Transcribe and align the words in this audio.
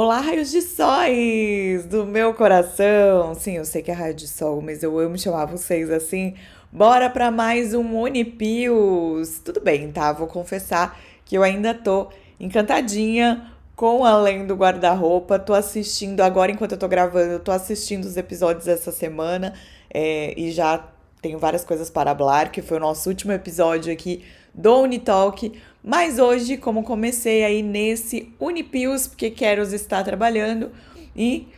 Olá, 0.00 0.20
raios 0.20 0.52
de 0.52 0.62
sóis 0.62 1.84
do 1.86 2.06
meu 2.06 2.32
coração. 2.32 3.34
Sim, 3.34 3.56
eu 3.56 3.64
sei 3.64 3.82
que 3.82 3.90
é 3.90 3.94
raio 3.94 4.14
de 4.14 4.28
sol, 4.28 4.62
mas 4.62 4.80
eu 4.84 4.96
amo 4.96 5.18
chamar 5.18 5.46
vocês 5.46 5.90
assim. 5.90 6.36
Bora 6.70 7.10
para 7.10 7.32
mais 7.32 7.74
um 7.74 7.98
Unipios. 7.98 9.40
Tudo 9.40 9.60
bem, 9.60 9.90
tá? 9.90 10.12
Vou 10.12 10.28
confessar 10.28 10.96
que 11.24 11.36
eu 11.36 11.42
ainda 11.42 11.74
tô 11.74 12.10
encantadinha 12.38 13.50
com 13.74 14.04
Além 14.04 14.46
do 14.46 14.54
Guarda-Roupa. 14.54 15.36
Tô 15.36 15.52
assistindo 15.52 16.20
agora 16.20 16.52
enquanto 16.52 16.70
eu 16.70 16.78
tô 16.78 16.86
gravando, 16.86 17.40
tô 17.40 17.50
assistindo 17.50 18.04
os 18.04 18.16
episódios 18.16 18.68
essa 18.68 18.92
semana 18.92 19.52
é, 19.92 20.32
e 20.40 20.52
já 20.52 20.80
tenho 21.20 21.40
várias 21.40 21.64
coisas 21.64 21.90
para 21.90 22.14
falar, 22.14 22.52
que 22.52 22.62
foi 22.62 22.76
o 22.76 22.80
nosso 22.80 23.08
último 23.08 23.32
episódio 23.32 23.92
aqui 23.92 24.24
do 24.58 24.82
Unitalk. 24.82 25.52
Mas 25.82 26.18
hoje, 26.18 26.56
como 26.56 26.82
comecei 26.82 27.44
aí 27.44 27.62
nesse 27.62 28.34
Unipios, 28.38 29.06
porque 29.06 29.30
quero 29.30 29.62
estar 29.62 30.02
trabalhando 30.02 30.70
e 31.16 31.48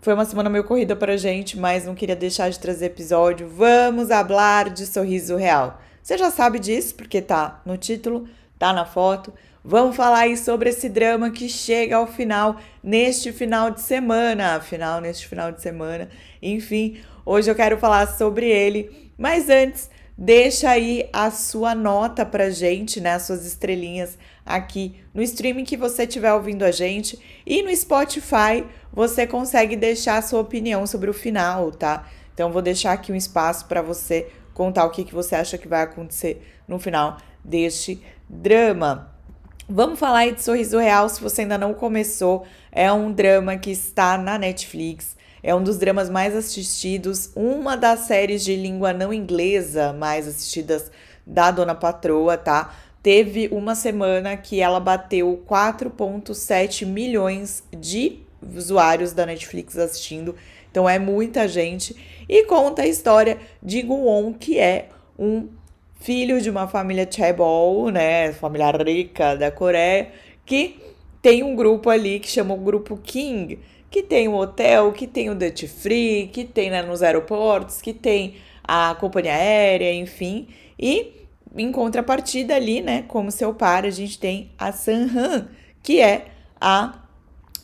foi 0.00 0.14
uma 0.14 0.24
semana 0.24 0.48
meio 0.48 0.64
corrida 0.64 0.94
pra 0.94 1.16
gente, 1.16 1.58
mas 1.58 1.84
não 1.84 1.94
queria 1.94 2.14
deixar 2.14 2.48
de 2.48 2.58
trazer 2.58 2.86
episódio. 2.86 3.48
Vamos 3.48 4.08
falar 4.08 4.70
de 4.70 4.86
sorriso 4.86 5.36
real. 5.36 5.80
Você 6.02 6.16
já 6.16 6.30
sabe 6.30 6.58
disso, 6.58 6.94
porque 6.94 7.20
tá 7.20 7.60
no 7.66 7.76
título, 7.76 8.28
tá 8.58 8.72
na 8.72 8.84
foto. 8.84 9.32
Vamos 9.64 9.96
falar 9.96 10.20
aí 10.20 10.36
sobre 10.36 10.68
esse 10.68 10.90
drama 10.90 11.30
que 11.30 11.48
chega 11.48 11.96
ao 11.96 12.06
final 12.06 12.56
neste 12.82 13.32
final 13.32 13.70
de 13.70 13.80
semana. 13.80 14.60
Final 14.60 15.00
neste 15.00 15.26
final 15.26 15.50
de 15.50 15.62
semana. 15.62 16.10
Enfim, 16.42 16.98
hoje 17.24 17.50
eu 17.50 17.54
quero 17.54 17.78
falar 17.78 18.06
sobre 18.06 18.46
ele. 18.46 19.10
Mas 19.16 19.48
antes, 19.48 19.88
Deixa 20.16 20.70
aí 20.70 21.08
a 21.12 21.30
sua 21.30 21.74
nota 21.74 22.24
pra 22.24 22.48
gente, 22.48 23.00
né? 23.00 23.14
As 23.14 23.22
suas 23.22 23.44
estrelinhas 23.44 24.16
aqui 24.46 25.00
no 25.12 25.20
streaming 25.22 25.64
que 25.64 25.76
você 25.76 26.04
estiver 26.04 26.32
ouvindo 26.32 26.64
a 26.64 26.70
gente. 26.70 27.18
E 27.44 27.62
no 27.62 27.74
Spotify 27.74 28.64
você 28.92 29.26
consegue 29.26 29.74
deixar 29.74 30.18
a 30.18 30.22
sua 30.22 30.40
opinião 30.40 30.86
sobre 30.86 31.10
o 31.10 31.14
final, 31.14 31.72
tá? 31.72 32.08
Então 32.32 32.52
vou 32.52 32.62
deixar 32.62 32.92
aqui 32.92 33.10
um 33.10 33.16
espaço 33.16 33.66
para 33.66 33.82
você 33.82 34.28
contar 34.52 34.84
o 34.84 34.90
que, 34.90 35.04
que 35.04 35.14
você 35.14 35.34
acha 35.34 35.58
que 35.58 35.66
vai 35.66 35.82
acontecer 35.82 36.46
no 36.68 36.78
final 36.78 37.18
deste 37.44 38.00
drama. 38.28 39.12
Vamos 39.68 39.98
falar 39.98 40.18
aí 40.18 40.32
de 40.32 40.42
Sorriso 40.42 40.78
Real, 40.78 41.08
se 41.08 41.20
você 41.20 41.42
ainda 41.42 41.58
não 41.58 41.74
começou. 41.74 42.46
É 42.70 42.92
um 42.92 43.10
drama 43.10 43.56
que 43.56 43.70
está 43.70 44.16
na 44.16 44.38
Netflix. 44.38 45.16
É 45.46 45.54
um 45.54 45.62
dos 45.62 45.76
dramas 45.76 46.08
mais 46.08 46.34
assistidos, 46.34 47.30
uma 47.36 47.76
das 47.76 48.00
séries 48.00 48.42
de 48.42 48.56
língua 48.56 48.94
não 48.94 49.12
inglesa 49.12 49.92
mais 49.92 50.26
assistidas 50.26 50.90
da 51.26 51.50
Dona 51.50 51.74
Patroa, 51.74 52.38
tá? 52.38 52.74
Teve 53.02 53.48
uma 53.52 53.74
semana 53.74 54.38
que 54.38 54.62
ela 54.62 54.80
bateu 54.80 55.44
4,7 55.46 56.86
milhões 56.86 57.62
de 57.78 58.20
usuários 58.56 59.12
da 59.12 59.26
Netflix 59.26 59.76
assistindo. 59.76 60.34
Então 60.70 60.88
é 60.88 60.98
muita 60.98 61.46
gente. 61.46 61.94
E 62.26 62.44
conta 62.44 62.80
a 62.80 62.86
história 62.86 63.36
de 63.62 63.82
Guon, 63.82 64.32
que 64.32 64.58
é 64.58 64.88
um 65.18 65.48
filho 66.00 66.40
de 66.40 66.48
uma 66.48 66.66
família 66.66 67.06
Chaebol, 67.08 67.90
né? 67.90 68.32
Família 68.32 68.70
rica 68.70 69.36
da 69.36 69.50
Coreia, 69.50 70.10
que 70.46 70.93
tem 71.24 71.42
um 71.42 71.56
grupo 71.56 71.88
ali 71.88 72.20
que 72.20 72.28
chama 72.28 72.52
o 72.52 72.58
Grupo 72.58 72.98
King 72.98 73.58
que 73.90 74.02
tem 74.02 74.28
o 74.28 74.34
hotel, 74.34 74.92
que 74.92 75.06
tem 75.06 75.30
o 75.30 75.34
duty 75.34 75.66
free, 75.66 76.28
que 76.30 76.44
tem 76.44 76.68
né, 76.68 76.82
nos 76.82 77.02
aeroportos, 77.02 77.80
que 77.80 77.94
tem 77.94 78.34
a 78.62 78.94
companhia 79.00 79.32
aérea, 79.32 79.90
enfim. 79.94 80.48
E 80.78 81.26
em 81.56 81.72
contrapartida 81.72 82.54
ali, 82.54 82.82
né, 82.82 83.06
como 83.08 83.30
seu 83.30 83.54
par, 83.54 83.86
a 83.86 83.90
gente 83.90 84.18
tem 84.18 84.50
a 84.58 84.70
Sanhan, 84.70 85.48
que 85.82 85.98
é 85.98 86.26
a 86.60 87.06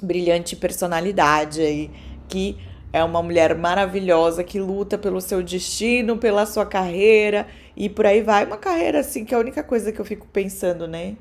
brilhante 0.00 0.56
personalidade 0.56 1.60
aí, 1.60 1.90
que 2.30 2.56
é 2.90 3.04
uma 3.04 3.22
mulher 3.22 3.54
maravilhosa 3.54 4.42
que 4.42 4.58
luta 4.58 4.96
pelo 4.96 5.20
seu 5.20 5.42
destino, 5.42 6.16
pela 6.16 6.46
sua 6.46 6.64
carreira 6.64 7.46
e 7.76 7.90
por 7.90 8.06
aí 8.06 8.22
vai. 8.22 8.46
Uma 8.46 8.56
carreira 8.56 9.00
assim 9.00 9.22
que 9.22 9.34
é 9.34 9.36
a 9.36 9.40
única 9.40 9.62
coisa 9.62 9.92
que 9.92 10.00
eu 10.00 10.04
fico 10.06 10.26
pensando, 10.28 10.88
né? 10.88 11.16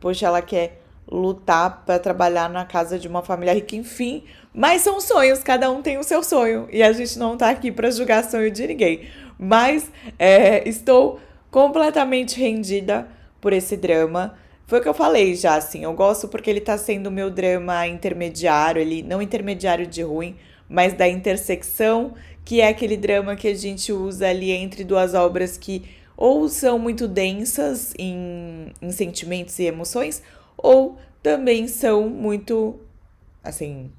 Poxa, 0.00 0.26
ela 0.26 0.40
quer 0.40 0.79
lutar 1.08 1.84
para 1.84 1.98
trabalhar 1.98 2.48
na 2.48 2.64
casa 2.64 2.98
de 2.98 3.08
uma 3.08 3.22
família 3.22 3.54
rica, 3.54 3.76
enfim. 3.76 4.24
Mas 4.54 4.82
são 4.82 5.00
sonhos, 5.00 5.42
cada 5.42 5.70
um 5.70 5.82
tem 5.82 5.98
o 5.98 6.04
seu 6.04 6.22
sonho. 6.22 6.68
E 6.70 6.82
a 6.82 6.92
gente 6.92 7.18
não 7.18 7.36
tá 7.36 7.50
aqui 7.50 7.70
para 7.70 7.90
julgar 7.90 8.24
sonho 8.24 8.50
de 8.50 8.66
ninguém. 8.66 9.08
Mas 9.38 9.90
é, 10.18 10.68
estou 10.68 11.20
completamente 11.50 12.38
rendida 12.38 13.08
por 13.40 13.52
esse 13.52 13.76
drama. 13.76 14.34
Foi 14.66 14.78
o 14.78 14.82
que 14.82 14.88
eu 14.88 14.94
falei 14.94 15.34
já, 15.34 15.56
assim. 15.56 15.82
Eu 15.82 15.92
gosto 15.94 16.28
porque 16.28 16.48
ele 16.48 16.60
tá 16.60 16.78
sendo 16.78 17.08
o 17.08 17.10
meu 17.10 17.30
drama 17.30 17.86
intermediário, 17.86 18.80
ele 18.80 19.02
não 19.02 19.20
intermediário 19.20 19.86
de 19.86 20.02
ruim, 20.02 20.36
mas 20.68 20.92
da 20.92 21.08
intersecção, 21.08 22.14
que 22.44 22.60
é 22.60 22.68
aquele 22.68 22.96
drama 22.96 23.34
que 23.34 23.48
a 23.48 23.54
gente 23.54 23.92
usa 23.92 24.28
ali 24.28 24.52
entre 24.52 24.84
duas 24.84 25.14
obras 25.14 25.56
que 25.56 25.82
ou 26.16 26.50
são 26.50 26.78
muito 26.78 27.08
densas 27.08 27.94
em, 27.98 28.66
em 28.82 28.92
sentimentos 28.92 29.58
e 29.58 29.64
emoções, 29.64 30.22
ou 30.62 30.98
também 31.22 31.68
são 31.68 32.08
muito, 32.08 32.78
assim, 33.42 33.90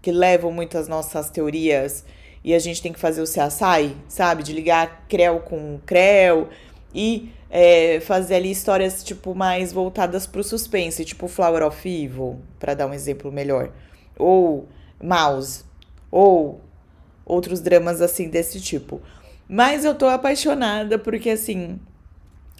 que 0.00 0.10
levam 0.10 0.52
muito 0.52 0.78
as 0.78 0.88
nossas 0.88 1.30
teorias 1.30 2.04
e 2.42 2.54
a 2.54 2.58
gente 2.58 2.80
tem 2.80 2.92
que 2.92 2.98
fazer 2.98 3.20
o 3.20 3.24
CSI, 3.24 3.96
sabe? 4.08 4.42
De 4.42 4.52
ligar 4.52 5.06
CREL 5.08 5.40
com 5.40 5.78
CREL 5.84 6.48
e 6.94 7.30
é, 7.50 8.00
fazer 8.00 8.36
ali 8.36 8.50
histórias, 8.50 9.04
tipo, 9.04 9.34
mais 9.34 9.72
voltadas 9.72 10.26
pro 10.26 10.42
suspense, 10.42 11.04
tipo 11.04 11.28
Flower 11.28 11.62
of 11.62 11.88
Evil, 11.88 12.40
para 12.58 12.74
dar 12.74 12.86
um 12.86 12.94
exemplo 12.94 13.30
melhor. 13.30 13.70
Ou 14.18 14.68
Mouse, 15.02 15.64
ou 16.10 16.60
outros 17.24 17.60
dramas 17.60 18.00
assim 18.00 18.28
desse 18.28 18.60
tipo. 18.60 19.00
Mas 19.48 19.84
eu 19.84 19.94
tô 19.94 20.06
apaixonada 20.06 20.98
porque, 20.98 21.30
assim, 21.30 21.78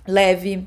leve, 0.06 0.66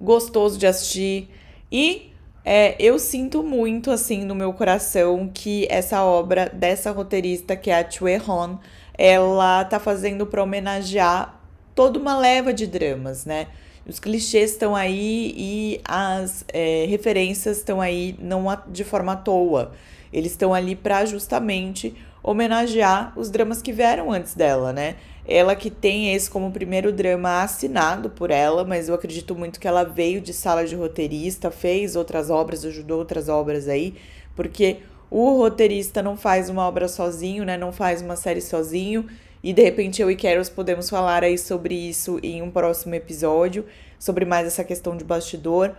gostoso 0.00 0.58
de 0.58 0.66
assistir 0.66 1.28
e 1.70 2.09
é, 2.44 2.74
eu 2.78 2.98
sinto 2.98 3.42
muito, 3.42 3.90
assim, 3.90 4.24
no 4.24 4.34
meu 4.34 4.52
coração 4.52 5.30
que 5.32 5.66
essa 5.70 6.02
obra 6.02 6.48
dessa 6.48 6.90
roteirista, 6.90 7.56
que 7.56 7.70
é 7.70 7.78
a 7.78 7.90
Chue 7.90 8.18
Hon, 8.18 8.58
ela 8.96 9.64
tá 9.64 9.78
fazendo 9.78 10.26
para 10.26 10.42
homenagear 10.42 11.40
toda 11.74 11.98
uma 11.98 12.18
leva 12.18 12.52
de 12.52 12.66
dramas, 12.66 13.24
né? 13.24 13.46
Os 13.86 13.98
clichês 13.98 14.52
estão 14.52 14.76
aí 14.76 15.34
e 15.36 15.80
as 15.84 16.44
é, 16.48 16.86
referências 16.88 17.58
estão 17.58 17.80
aí 17.80 18.14
não 18.18 18.46
de 18.68 18.84
forma 18.84 19.12
à 19.12 19.16
toa. 19.16 19.72
Eles 20.12 20.32
estão 20.32 20.52
ali 20.52 20.76
para 20.76 21.04
justamente 21.04 21.94
homenagear 22.22 23.12
os 23.16 23.30
dramas 23.30 23.62
que 23.62 23.72
vieram 23.72 24.10
antes 24.12 24.34
dela, 24.34 24.72
né? 24.72 24.96
Ela 25.26 25.54
que 25.54 25.70
tem 25.70 26.14
esse 26.14 26.28
como 26.30 26.50
primeiro 26.50 26.92
drama 26.92 27.42
assinado 27.42 28.10
por 28.10 28.30
ela, 28.30 28.64
mas 28.64 28.88
eu 28.88 28.94
acredito 28.94 29.34
muito 29.34 29.60
que 29.60 29.68
ela 29.68 29.84
veio 29.84 30.20
de 30.20 30.32
sala 30.32 30.66
de 30.66 30.74
roteirista, 30.74 31.50
fez 31.50 31.94
outras 31.94 32.30
obras, 32.30 32.64
ajudou 32.64 32.98
outras 32.98 33.28
obras 33.28 33.68
aí, 33.68 33.94
porque 34.34 34.78
o 35.10 35.36
roteirista 35.36 36.02
não 36.02 36.16
faz 36.16 36.48
uma 36.48 36.66
obra 36.66 36.86
sozinho, 36.86 37.44
né? 37.44 37.56
Não 37.56 37.72
faz 37.72 38.00
uma 38.00 38.16
série 38.16 38.40
sozinho. 38.40 39.06
E 39.42 39.52
de 39.52 39.62
repente 39.62 40.02
eu 40.02 40.10
e 40.10 40.16
Keros 40.16 40.50
podemos 40.50 40.88
falar 40.90 41.24
aí 41.24 41.36
sobre 41.38 41.74
isso 41.74 42.20
em 42.22 42.42
um 42.42 42.50
próximo 42.50 42.94
episódio, 42.94 43.64
sobre 43.98 44.24
mais 44.24 44.46
essa 44.46 44.62
questão 44.62 44.96
de 44.96 45.02
bastidor, 45.02 45.74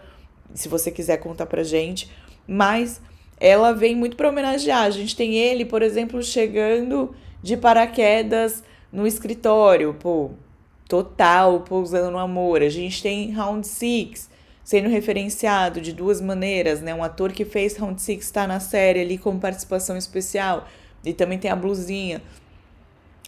se 0.53 0.67
você 0.67 0.91
quiser 0.91 1.17
contar 1.17 1.45
pra 1.45 1.63
gente. 1.63 2.11
Mas 2.47 2.99
ela 3.41 3.73
vem 3.73 3.95
muito 3.95 4.15
para 4.15 4.29
homenagear. 4.29 4.83
A 4.83 4.91
gente 4.91 5.15
tem 5.15 5.33
ele, 5.33 5.65
por 5.65 5.81
exemplo, 5.81 6.21
chegando 6.21 7.15
de 7.41 7.57
paraquedas 7.57 8.63
no 8.93 9.07
escritório, 9.07 9.95
pô, 9.95 10.29
total 10.87 11.61
pousando 11.61 12.11
no 12.11 12.19
amor. 12.19 12.61
A 12.61 12.69
gente 12.69 13.01
tem 13.01 13.31
Round 13.31 13.67
Six 13.67 14.29
sendo 14.63 14.89
referenciado 14.89 15.81
de 15.81 15.91
duas 15.91 16.21
maneiras, 16.21 16.81
né? 16.81 16.93
Um 16.93 17.03
ator 17.03 17.31
que 17.31 17.43
fez 17.43 17.75
Round 17.75 17.99
Six 17.99 18.25
está 18.25 18.45
na 18.45 18.59
série 18.59 19.01
ali 19.01 19.17
com 19.17 19.39
participação 19.39 19.97
especial 19.97 20.67
e 21.03 21.11
também 21.11 21.39
tem 21.39 21.49
a 21.49 21.55
blusinha. 21.55 22.21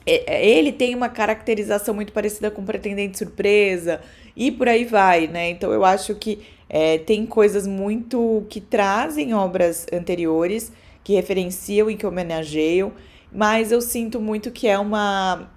É, 0.05 0.35
é, 0.35 0.47
ele 0.47 0.71
tem 0.71 0.93
uma 0.93 1.09
caracterização 1.09 1.95
muito 1.95 2.13
parecida 2.13 2.51
com 2.51 2.63
Pretendente 2.63 3.17
Surpresa 3.17 3.99
e 4.35 4.51
por 4.51 4.67
aí 4.67 4.85
vai, 4.85 5.27
né? 5.27 5.49
Então 5.49 5.71
eu 5.71 5.85
acho 5.85 6.15
que 6.15 6.39
é, 6.69 6.97
tem 6.97 7.25
coisas 7.25 7.67
muito 7.67 8.45
que 8.49 8.59
trazem 8.59 9.33
obras 9.33 9.85
anteriores, 9.93 10.71
que 11.03 11.13
referenciam 11.13 11.89
e 11.89 11.95
que 11.95 12.05
homenageiam, 12.05 12.93
mas 13.31 13.71
eu 13.71 13.81
sinto 13.81 14.19
muito 14.19 14.51
que 14.51 14.67
é 14.67 14.77
uma 14.77 15.49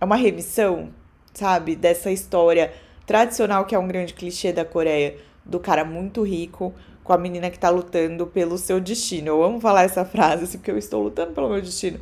é 0.00 0.04
uma 0.04 0.16
remissão, 0.16 0.90
sabe, 1.34 1.74
dessa 1.74 2.10
história 2.10 2.72
tradicional 3.06 3.64
que 3.64 3.74
é 3.74 3.78
um 3.78 3.88
grande 3.88 4.14
clichê 4.14 4.52
da 4.52 4.64
Coreia, 4.64 5.16
do 5.44 5.58
cara 5.58 5.84
muito 5.84 6.22
rico 6.22 6.74
com 7.02 7.12
a 7.12 7.18
menina 7.18 7.50
que 7.50 7.58
tá 7.58 7.70
lutando 7.70 8.26
pelo 8.26 8.58
seu 8.58 8.78
destino. 8.78 9.28
Eu 9.28 9.42
amo 9.42 9.60
falar 9.60 9.84
essa 9.84 10.04
frase, 10.04 10.44
assim, 10.44 10.58
porque 10.58 10.70
eu 10.70 10.76
estou 10.76 11.02
lutando 11.02 11.32
pelo 11.32 11.48
meu 11.48 11.62
destino. 11.62 11.98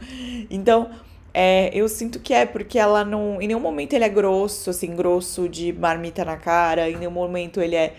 Então, 0.50 0.90
é, 1.38 1.70
eu 1.74 1.86
sinto 1.86 2.18
que 2.18 2.32
é 2.32 2.46
porque 2.46 2.78
ela 2.78 3.04
não. 3.04 3.42
Em 3.42 3.48
nenhum 3.48 3.60
momento 3.60 3.92
ele 3.92 4.04
é 4.04 4.08
grosso, 4.08 4.70
assim, 4.70 4.96
grosso 4.96 5.46
de 5.50 5.70
marmita 5.70 6.24
na 6.24 6.38
cara, 6.38 6.88
em 6.88 6.96
nenhum 6.96 7.10
momento 7.10 7.60
ele 7.60 7.76
é 7.76 7.92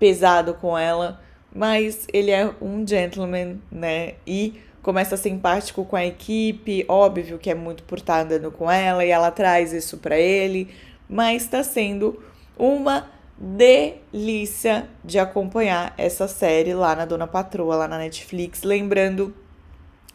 pesado 0.00 0.52
com 0.54 0.76
ela, 0.76 1.22
mas 1.54 2.08
ele 2.12 2.32
é 2.32 2.52
um 2.60 2.84
gentleman, 2.84 3.60
né? 3.70 4.14
E 4.26 4.60
começa 4.82 5.28
empático 5.28 5.84
com 5.84 5.94
a 5.94 6.04
equipe, 6.04 6.84
óbvio 6.88 7.38
que 7.38 7.48
é 7.48 7.54
muito 7.54 7.84
por 7.84 7.98
estar 7.98 8.22
andando 8.22 8.50
com 8.50 8.68
ela 8.68 9.04
e 9.04 9.10
ela 9.10 9.30
traz 9.30 9.72
isso 9.72 9.98
para 9.98 10.18
ele, 10.18 10.68
mas 11.08 11.44
está 11.44 11.62
sendo 11.62 12.20
uma 12.58 13.08
delícia 13.38 14.88
de 15.04 15.20
acompanhar 15.20 15.94
essa 15.96 16.26
série 16.26 16.74
lá 16.74 16.96
na 16.96 17.04
Dona 17.04 17.28
Patroa, 17.28 17.76
lá 17.76 17.86
na 17.86 17.98
Netflix. 17.98 18.64
Lembrando 18.64 19.32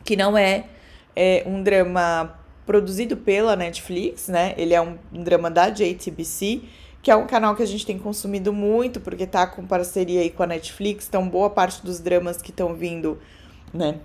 que 0.04 0.18
não 0.18 0.38
é, 0.38 0.66
é 1.16 1.44
um 1.46 1.64
drama 1.64 2.41
produzido 2.66 3.18
pela 3.18 3.56
Netflix, 3.56 4.28
né? 4.28 4.54
Ele 4.58 4.74
é 4.74 4.82
um, 4.82 4.98
drama 5.12 5.50
da 5.50 5.70
JTBC, 5.70 6.62
que 7.02 7.10
é 7.10 7.16
um 7.16 7.26
canal 7.26 7.56
que 7.56 7.64
a 7.64 7.68
gente 7.68 7.86
tem 7.86 7.98
consumido 7.98 8.54
muito, 8.54 9.00
porque 9.00 9.26
tá 9.26 9.48
com 9.48 9.66
parceria 9.66 10.22
aí 10.22 10.30
com 10.30 10.44
a 10.44 10.48
Netflix, 10.48 11.08
então 11.08 11.28
boa 11.28 11.50
parte 11.50 11.84
dos 11.84 12.00
dramas 12.00 12.42
que 12.42 12.52
estão 12.52 12.74
vindo, 12.74 13.20
né, 13.74 14.00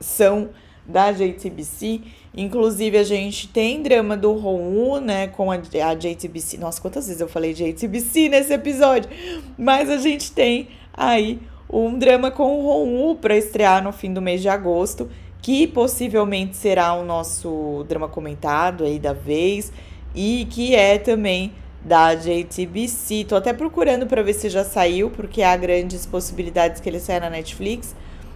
são 0.00 0.50
da 0.86 1.12
JTBC. 1.12 2.00
Inclusive, 2.34 2.98
a 2.98 3.04
gente 3.04 3.48
tem 3.48 3.82
drama 3.82 4.16
do 4.16 4.32
Hong 4.32 5.04
né, 5.04 5.28
com 5.28 5.50
a, 5.52 5.56
a 5.56 5.94
JTBC. 5.94 6.58
Nossa, 6.58 6.80
quantas 6.80 7.06
vezes 7.06 7.20
eu 7.20 7.28
falei 7.28 7.52
JTBC 7.52 8.28
nesse 8.28 8.52
episódio? 8.52 9.10
Mas 9.56 9.88
a 9.90 9.98
gente 9.98 10.32
tem 10.32 10.68
aí 10.92 11.40
um 11.70 11.98
drama 11.98 12.30
com 12.30 12.44
o 12.44 12.66
Hong 12.66 13.18
para 13.20 13.36
estrear 13.36 13.82
no 13.82 13.92
fim 13.92 14.12
do 14.12 14.20
mês 14.20 14.42
de 14.42 14.48
agosto, 14.48 15.08
que 15.42 15.66
possivelmente 15.66 16.56
será 16.56 16.94
o 16.94 17.04
nosso 17.04 17.84
drama 17.88 18.08
comentado 18.08 18.84
aí 18.84 19.00
da 19.00 19.12
vez 19.12 19.72
e 20.14 20.46
que 20.48 20.74
é 20.74 20.98
também 20.98 21.52
da 21.84 22.14
JTBC. 22.14 23.24
Tô 23.28 23.34
até 23.34 23.52
procurando 23.52 24.06
para 24.06 24.22
ver 24.22 24.34
se 24.34 24.48
já 24.48 24.64
saiu, 24.64 25.10
porque 25.10 25.42
há 25.42 25.56
grandes 25.56 26.06
possibilidades 26.06 26.80
que 26.80 26.88
ele 26.88 27.00
saia 27.00 27.18
na 27.18 27.30
Netflix. 27.30 27.94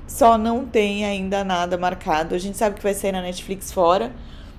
Só 0.08 0.36
não 0.36 0.66
tem 0.66 1.04
ainda 1.04 1.44
nada 1.44 1.78
marcado. 1.78 2.34
A 2.34 2.38
gente 2.38 2.58
sabe 2.58 2.76
que 2.76 2.82
vai 2.82 2.94
sair 2.94 3.12
na 3.12 3.22
Netflix 3.22 3.72
fora, 3.72 4.12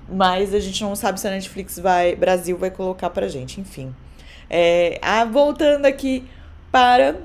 mas 0.08 0.54
a 0.54 0.58
gente 0.58 0.82
não 0.82 0.96
sabe 0.96 1.20
se 1.20 1.28
a 1.28 1.30
Netflix 1.30 1.78
vai, 1.78 2.16
Brasil 2.16 2.56
vai 2.56 2.70
colocar 2.70 3.10
pra 3.10 3.28
gente, 3.28 3.60
enfim. 3.60 3.94
É, 4.48 4.98
ah, 5.02 5.26
voltando 5.26 5.84
aqui 5.84 6.26
para 6.72 7.16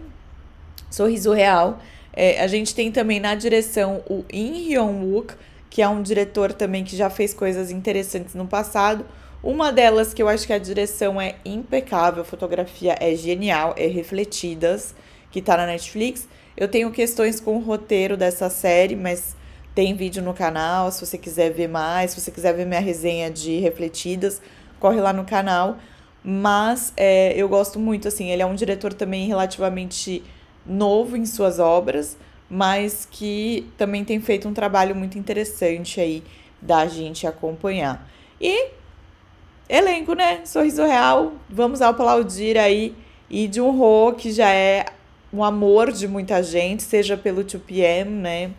Sorriso 0.90 1.32
Real, 1.32 1.80
é, 2.14 2.42
a 2.42 2.48
gente 2.48 2.76
tem 2.76 2.92
também 2.92 3.20
na 3.20 3.36
direção 3.36 4.04
o 4.08 4.24
In 4.32 4.70
Hyun-wook, 4.70 5.34
que 5.70 5.82
é 5.82 5.90
um 5.90 6.02
diretor 6.02 6.54
também 6.54 6.84
que 6.84 6.96
já 6.96 7.10
fez 7.10 7.34
coisas 7.34 7.72
interessantes 7.72 8.36
no 8.36 8.46
passado. 8.46 9.04
Uma 9.42 9.72
delas 9.72 10.14
que 10.14 10.22
eu 10.22 10.30
acho 10.30 10.46
que 10.46 10.54
a 10.54 10.60
direção 10.60 11.20
é 11.20 11.36
impecável, 11.44 12.22
a 12.22 12.26
fotografia 12.26 12.96
é 13.00 13.16
genial, 13.16 13.74
é 13.76 13.88
Refletidas, 13.88 14.94
que 15.32 15.42
tá 15.42 15.58
na 15.58 15.66
Netflix. 15.66 16.28
Eu 16.56 16.68
tenho 16.68 16.92
questões 16.92 17.40
com 17.40 17.58
o 17.58 17.60
roteiro 17.60 18.16
dessa 18.16 18.50
série, 18.50 18.96
mas 18.96 19.36
tem 19.74 19.96
vídeo 19.96 20.22
no 20.22 20.34
canal, 20.34 20.92
se 20.92 21.04
você 21.04 21.18
quiser 21.18 21.52
ver 21.52 21.68
mais, 21.68 22.12
se 22.12 22.22
você 22.22 22.30
quiser 22.30 22.54
ver 22.54 22.66
minha 22.66 22.80
resenha 22.80 23.32
de 23.32 23.58
Refletidas, 23.58 24.40
corre 24.80 25.02
lá 25.02 25.12
no 25.12 25.26
canal. 25.26 25.78
Mas 26.24 26.94
é, 26.96 27.34
eu 27.36 27.50
gosto 27.50 27.80
muito, 27.80 28.08
assim, 28.08 28.30
ele 28.30 28.44
é 28.44 28.46
um 28.46 28.56
diretor 28.56 28.94
também 28.94 29.28
relativamente 29.28 30.24
novo 30.66 31.16
em 31.18 31.26
suas 31.26 31.60
obras, 31.60 32.18
mas 32.50 33.08
que 33.10 33.70
também 33.78 34.04
tem 34.04 34.20
feito 34.20 34.48
um 34.48 34.54
trabalho 34.54 34.96
muito 34.96 35.18
interessante 35.18 36.00
aí 36.00 36.24
da 36.62 36.86
gente 36.88 37.28
acompanhar. 37.28 38.08
E 38.40 38.70
elenco, 39.68 40.14
né? 40.14 40.46
Sorriso 40.46 40.84
Real, 40.84 41.34
vamos 41.50 41.82
aplaudir 41.82 42.58
aí 42.58 42.96
e 43.30 43.48
de 43.48 43.60
um 43.60 43.82
Ho, 43.82 44.14
que 44.14 44.32
já 44.32 44.50
é 44.50 44.86
um 45.34 45.44
amor 45.44 45.92
de 45.92 46.08
muita 46.08 46.44
gente, 46.44 46.84
seja 46.84 47.18
pelo 47.18 47.44
2PM, 47.44 48.06
né? 48.06 48.52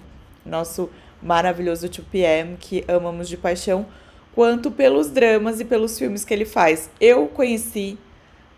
Nosso 0.44 0.90
maravilhoso 1.22 1.88
2PM, 1.88 2.56
que 2.58 2.84
amamos 2.88 3.28
de 3.28 3.36
paixão, 3.36 3.86
quanto 4.34 4.70
pelos 4.70 5.10
dramas 5.10 5.60
e 5.60 5.64
pelos 5.64 5.96
filmes 5.98 6.24
que 6.24 6.34
ele 6.34 6.44
faz. 6.44 6.90
Eu 7.00 7.28
conheci 7.28 7.96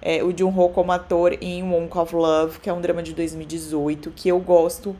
é, 0.01 0.23
o 0.23 0.37
Jun-ho 0.37 0.69
como 0.71 0.93
ator 0.93 1.37
em 1.41 1.63
Wonk 1.63 1.97
of 1.99 2.15
Love, 2.15 2.61
que 2.61 2.69
é 2.69 2.73
um 2.73 2.81
drama 2.81 3.03
de 3.03 3.13
2018, 3.15 4.11
que 4.15 4.29
eu 4.29 4.39
gosto 4.39 4.95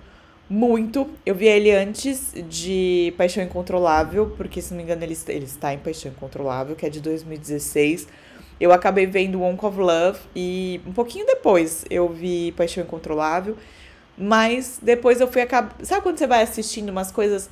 muito. 0.49 1.09
Eu 1.25 1.35
vi 1.35 1.47
ele 1.47 1.71
antes 1.71 2.33
de 2.49 3.13
Paixão 3.17 3.45
Incontrolável, 3.45 4.33
porque 4.37 4.61
se 4.61 4.71
não 4.71 4.79
me 4.79 4.83
engano 4.83 5.03
ele, 5.05 5.17
ele 5.29 5.45
está 5.45 5.73
em 5.73 5.79
Paixão 5.79 6.11
Incontrolável, 6.11 6.75
que 6.75 6.87
é 6.87 6.91
de 6.91 7.01
2016. 7.01 8.09
Eu 8.59 8.73
acabei 8.73 9.07
vendo 9.07 9.41
Wonk 9.41 9.65
of 9.67 9.79
Love 9.79 10.19
e 10.35 10.81
um 10.87 10.93
pouquinho 10.93 11.27
depois 11.27 11.85
eu 11.91 12.09
vi 12.09 12.53
Paixão 12.53 12.83
Incontrolável. 12.85 13.57
Mas 14.19 14.79
depois 14.81 15.21
eu 15.21 15.29
fui 15.29 15.43
acabar. 15.43 15.77
Sabe 15.83 16.03
quando 16.03 16.19
você 16.19 16.27
vai 16.27 16.43
assistindo 16.43 16.89
umas 16.89 17.13
coisas? 17.13 17.51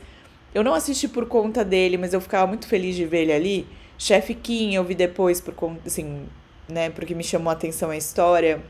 Eu 0.55 0.65
não 0.65 0.73
assisti 0.73 1.07
por 1.09 1.27
conta 1.27 1.65
dele, 1.65 1.99
mas 1.99 2.15
eu 2.15 2.21
ficava 2.21 2.47
muito 2.47 2.67
feliz 2.67 2.97
de 2.97 3.05
ver 3.05 3.23
ele 3.23 3.33
ali. 3.33 3.67
Chef 3.99 4.35
Kim 4.35 4.75
eu 4.75 4.83
vi 4.83 4.95
depois 4.95 5.41
por 5.41 5.53
conta, 5.53 5.83
assim, 5.87 6.27
né? 6.69 6.91
Porque 6.91 7.15
me 7.15 7.25
chamou 7.25 7.51
a 7.51 7.53
atenção 7.53 7.91
a 7.91 7.97
história. 7.97 8.61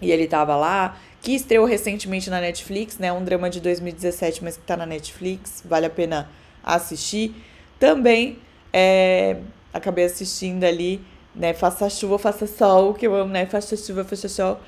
E 0.00 0.10
ele 0.10 0.26
tava 0.26 0.56
lá. 0.56 0.96
Que 1.20 1.34
estreou 1.34 1.64
recentemente 1.64 2.28
na 2.28 2.40
Netflix, 2.40 2.98
né? 2.98 3.12
Um 3.12 3.24
drama 3.24 3.48
de 3.48 3.60
2017, 3.60 4.42
mas 4.42 4.56
que 4.56 4.62
tá 4.64 4.76
na 4.76 4.86
Netflix. 4.86 5.62
Vale 5.64 5.86
a 5.86 5.90
pena 5.90 6.28
assistir. 6.64 7.34
Também 7.78 8.38
é, 8.72 9.36
acabei 9.72 10.04
assistindo 10.04 10.64
ali 10.64 11.00
né? 11.34 11.54
Faça 11.54 11.88
chuva, 11.88 12.18
faça 12.18 12.46
sol, 12.46 12.94
que 12.94 13.06
eu 13.06 13.14
amo, 13.14 13.32
né? 13.32 13.46
Faça 13.46 13.76
chuva, 13.76 14.04
faça 14.04 14.28
sol. 14.28 14.60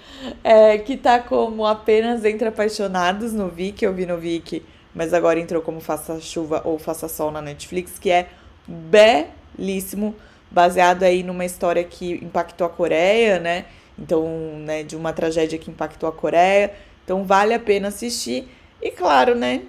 É, 0.42 0.78
que 0.78 0.96
tá 0.96 1.18
como 1.18 1.66
apenas 1.66 2.24
Entre 2.24 2.48
Apaixonados 2.48 3.32
no 3.32 3.48
Viki, 3.48 3.84
eu 3.84 3.92
vi 3.92 4.06
no 4.06 4.16
Viki, 4.16 4.62
mas 4.94 5.12
agora 5.12 5.38
entrou 5.38 5.60
como 5.60 5.80
Faça 5.80 6.20
Chuva 6.20 6.62
ou 6.64 6.78
Faça 6.78 7.08
Sol 7.08 7.30
na 7.30 7.42
Netflix, 7.42 7.98
que 7.98 8.10
é 8.10 8.28
belíssimo, 8.66 10.14
baseado 10.54 11.02
aí 11.02 11.22
numa 11.24 11.44
história 11.44 11.82
que 11.82 12.12
impactou 12.24 12.66
a 12.66 12.70
Coreia, 12.70 13.40
né? 13.40 13.66
Então, 13.98 14.26
né, 14.60 14.82
de 14.84 14.96
uma 14.96 15.12
tragédia 15.12 15.58
que 15.58 15.70
impactou 15.70 16.08
a 16.08 16.12
Coreia. 16.12 16.72
Então, 17.04 17.24
vale 17.24 17.52
a 17.52 17.58
pena 17.58 17.88
assistir. 17.88 18.48
E 18.80 18.90
claro, 18.90 19.34
né? 19.34 19.62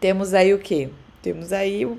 Temos 0.00 0.34
aí 0.34 0.52
o 0.52 0.58
quê? 0.58 0.88
Temos 1.22 1.52
aí 1.52 1.86
o 1.86 1.98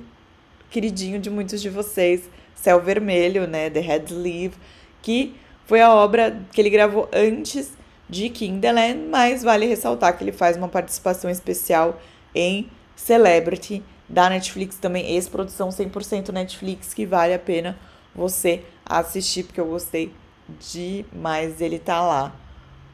queridinho 0.69 1.19
de 1.19 1.30
muitos 1.30 1.62
de 1.62 1.69
vocês, 1.69 2.30
Céu 2.56 2.81
Vermelho, 2.81 3.48
né, 3.48 3.69
The 3.69 3.80
Red 3.80 4.06
Sleeve, 4.07 4.56
que 5.01 5.36
foi 5.66 5.81
a 5.81 5.94
obra 5.94 6.42
que 6.51 6.60
ele 6.60 6.69
gravou 6.69 7.07
antes 7.13 7.74
de 8.10 8.30
King 8.30 8.60
the 8.60 8.72
Land, 8.72 9.00
mas 9.10 9.44
vale 9.44 9.66
ressaltar 9.66 10.18
que 10.18 10.24
ele 10.24 10.31
faz 10.31 10.57
uma 10.57 10.68
participação 10.68 11.30
especial 11.30 12.01
em 12.34 12.69
Celebrity 12.95 13.84
da 14.12 14.30
Netflix 14.30 14.75
também, 14.75 15.10
ex-produção 15.13 15.70
100% 15.70 16.30
Netflix, 16.34 16.94
que 16.94 17.06
vale 17.06 17.34
a 17.34 17.39
pena 17.39 17.77
você 18.13 18.62
assistir, 18.86 19.44
porque 19.44 19.62
eu 19.62 19.65
gostei 19.65 20.13
demais 20.60 21.62
ele 21.62 21.80
tá 21.80 22.01
lá, 22.01 22.36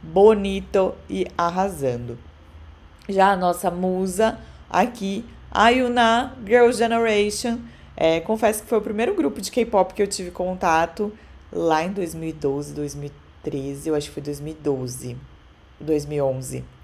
bonito 0.01 0.93
e 1.09 1.25
arrasando. 1.35 2.19
Já 3.09 3.31
a 3.31 3.35
nossa 3.35 3.71
musa 3.71 4.37
aqui, 4.69 5.25
a 5.49 5.69
Yuna 5.69 6.37
Girl 6.45 6.71
Generation, 6.71 7.57
é, 7.95 8.19
confesso 8.19 8.61
que 8.61 8.69
foi 8.69 8.77
o 8.77 8.81
primeiro 8.81 9.15
grupo 9.15 9.41
de 9.41 9.49
K-pop 9.49 9.95
que 9.95 10.03
eu 10.03 10.07
tive 10.07 10.29
contato 10.29 11.11
lá 11.51 11.83
em 11.83 11.91
2012, 11.91 12.75
2013, 12.75 13.89
eu 13.89 13.95
acho 13.95 14.09
que 14.09 14.13
foi 14.13 14.23
2012, 14.23 15.17
2011. 15.79 16.76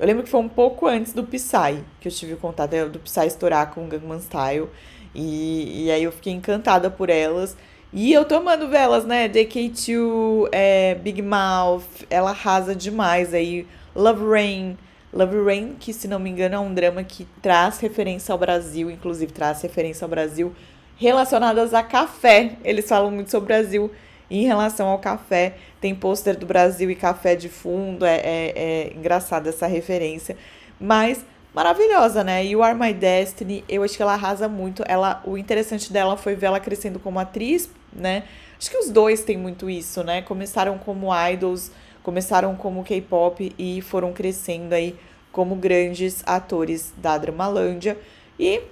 Eu 0.00 0.06
lembro 0.06 0.22
que 0.22 0.30
foi 0.30 0.40
um 0.40 0.48
pouco 0.48 0.86
antes 0.86 1.12
do 1.12 1.22
Psy 1.22 1.84
que 2.00 2.08
eu 2.08 2.12
tive 2.12 2.34
contato, 2.34 2.88
do 2.88 2.98
Psy 3.00 3.26
estourar 3.26 3.70
com 3.70 3.86
Gangnam 3.86 4.18
Style. 4.18 4.66
E, 5.14 5.84
e 5.84 5.90
aí 5.90 6.02
eu 6.02 6.10
fiquei 6.10 6.32
encantada 6.32 6.90
por 6.90 7.10
elas. 7.10 7.54
E 7.92 8.10
eu 8.10 8.24
tô 8.24 8.36
amando 8.36 8.66
velas, 8.66 9.04
né? 9.04 9.28
DK2, 9.28 10.48
é, 10.52 10.94
Big 10.94 11.20
Mouth, 11.20 11.84
ela 12.08 12.30
arrasa 12.30 12.74
demais 12.74 13.34
aí. 13.34 13.66
Love 13.94 14.24
Rain, 14.24 14.78
Love 15.12 15.44
Rain, 15.44 15.76
que 15.78 15.92
se 15.92 16.08
não 16.08 16.18
me 16.18 16.30
engano 16.30 16.54
é 16.54 16.58
um 16.58 16.72
drama 16.72 17.04
que 17.04 17.26
traz 17.42 17.78
referência 17.78 18.32
ao 18.32 18.38
Brasil, 18.38 18.90
inclusive 18.90 19.30
traz 19.30 19.60
referência 19.60 20.06
ao 20.06 20.08
Brasil 20.08 20.54
relacionadas 20.96 21.74
a 21.74 21.82
café. 21.82 22.56
Eles 22.64 22.88
falam 22.88 23.10
muito 23.10 23.30
sobre 23.30 23.52
o 23.52 23.58
Brasil 23.58 23.90
em 24.30 24.44
relação 24.44 24.88
ao 24.88 24.98
café. 24.98 25.54
Tem 25.80 25.94
pôster 25.94 26.38
do 26.38 26.46
Brasil 26.46 26.90
e 26.90 26.94
café 26.94 27.34
de 27.34 27.48
fundo. 27.48 28.04
É, 28.04 28.16
é, 28.16 28.52
é 28.54 28.92
engraçada 28.94 29.48
essa 29.48 29.66
referência. 29.66 30.36
Mas 30.80 31.24
maravilhosa, 31.54 32.22
né? 32.22 32.44
You 32.44 32.62
Are 32.62 32.78
My 32.78 32.94
Destiny, 32.94 33.64
eu 33.68 33.82
acho 33.82 33.96
que 33.96 34.02
ela 34.02 34.14
arrasa 34.14 34.48
muito. 34.48 34.84
Ela, 34.86 35.20
o 35.26 35.36
interessante 35.36 35.92
dela 35.92 36.16
foi 36.16 36.34
ver 36.34 36.46
ela 36.46 36.60
crescendo 36.60 36.98
como 37.00 37.18
atriz, 37.18 37.68
né? 37.92 38.24
Acho 38.58 38.70
que 38.70 38.78
os 38.78 38.90
dois 38.90 39.24
têm 39.24 39.36
muito 39.36 39.68
isso, 39.68 40.04
né? 40.04 40.22
Começaram 40.22 40.78
como 40.78 41.08
idols 41.28 41.72
começaram 42.02 42.56
como 42.56 42.84
K-pop 42.84 43.52
e 43.58 43.80
foram 43.82 44.12
crescendo 44.12 44.72
aí 44.72 44.96
como 45.32 45.54
grandes 45.54 46.22
atores 46.26 46.92
da 46.96 47.16
Dramalândia. 47.16 47.96
E 48.38 48.62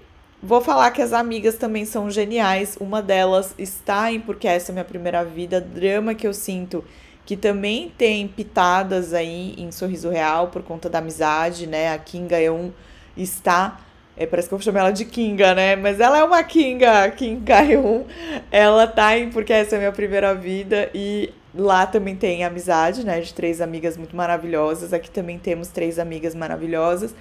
vou 0.42 0.60
falar 0.60 0.90
que 0.90 1.02
as 1.02 1.12
amigas 1.12 1.56
também 1.56 1.84
são 1.84 2.10
geniais. 2.10 2.76
Uma 2.80 3.02
delas 3.02 3.54
está 3.58 4.12
em 4.12 4.20
Porque 4.20 4.46
Essa 4.48 4.70
é 4.70 4.74
Minha 4.74 4.84
Primeira 4.84 5.24
Vida, 5.24 5.60
drama 5.60 6.14
que 6.14 6.26
eu 6.26 6.34
sinto 6.34 6.84
que 7.24 7.36
também 7.36 7.92
tem 7.98 8.26
pitadas 8.26 9.12
aí 9.12 9.54
em 9.58 9.70
Sorriso 9.70 10.08
Real 10.08 10.48
por 10.48 10.62
conta 10.62 10.88
da 10.88 10.98
amizade, 10.98 11.66
né? 11.66 11.92
A 11.92 11.98
Kinga 11.98 12.40
Eun 12.40 12.72
está 13.14 13.80
é, 14.18 14.26
parece 14.26 14.48
que 14.48 14.54
eu 14.54 14.60
chamar 14.60 14.80
ela 14.80 14.90
de 14.90 15.04
Kinga, 15.04 15.54
né? 15.54 15.76
Mas 15.76 16.00
ela 16.00 16.18
é 16.18 16.24
uma 16.24 16.42
Kinga, 16.42 17.08
Kim 17.12 17.40
Eun. 17.70 18.04
Ela 18.50 18.84
tá 18.84 19.16
em 19.16 19.30
Porque 19.30 19.52
Essa 19.52 19.76
é 19.76 19.78
Minha 19.78 19.92
Primeira 19.92 20.34
Vida. 20.34 20.90
E 20.92 21.32
lá 21.54 21.86
também 21.86 22.16
tem 22.16 22.42
amizade, 22.42 23.06
né? 23.06 23.20
De 23.20 23.32
três 23.32 23.60
amigas 23.60 23.96
muito 23.96 24.16
maravilhosas. 24.16 24.92
Aqui 24.92 25.08
também 25.08 25.38
temos 25.38 25.68
três 25.68 26.00
amigas 26.00 26.34
maravilhosas. 26.34 27.14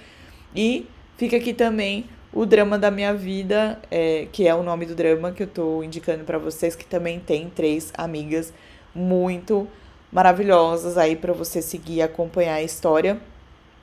E 0.56 0.88
fica 1.16 1.36
aqui 1.36 1.54
também 1.54 2.06
o 2.32 2.44
drama 2.44 2.78
da 2.78 2.90
minha 2.90 3.14
vida, 3.14 3.78
é, 3.90 4.28
que 4.32 4.46
é 4.46 4.54
o 4.54 4.62
nome 4.62 4.86
do 4.86 4.94
drama 4.94 5.32
que 5.32 5.42
eu 5.42 5.46
tô 5.46 5.82
indicando 5.82 6.24
para 6.24 6.38
vocês, 6.38 6.76
que 6.76 6.84
também 6.84 7.18
tem 7.18 7.48
três 7.48 7.92
amigas 7.96 8.52
muito 8.94 9.66
maravilhosas 10.12 10.98
aí 10.98 11.16
para 11.16 11.32
você 11.32 11.62
seguir 11.62 11.96
e 11.96 12.02
acompanhar 12.02 12.54
a 12.54 12.62
história. 12.62 13.18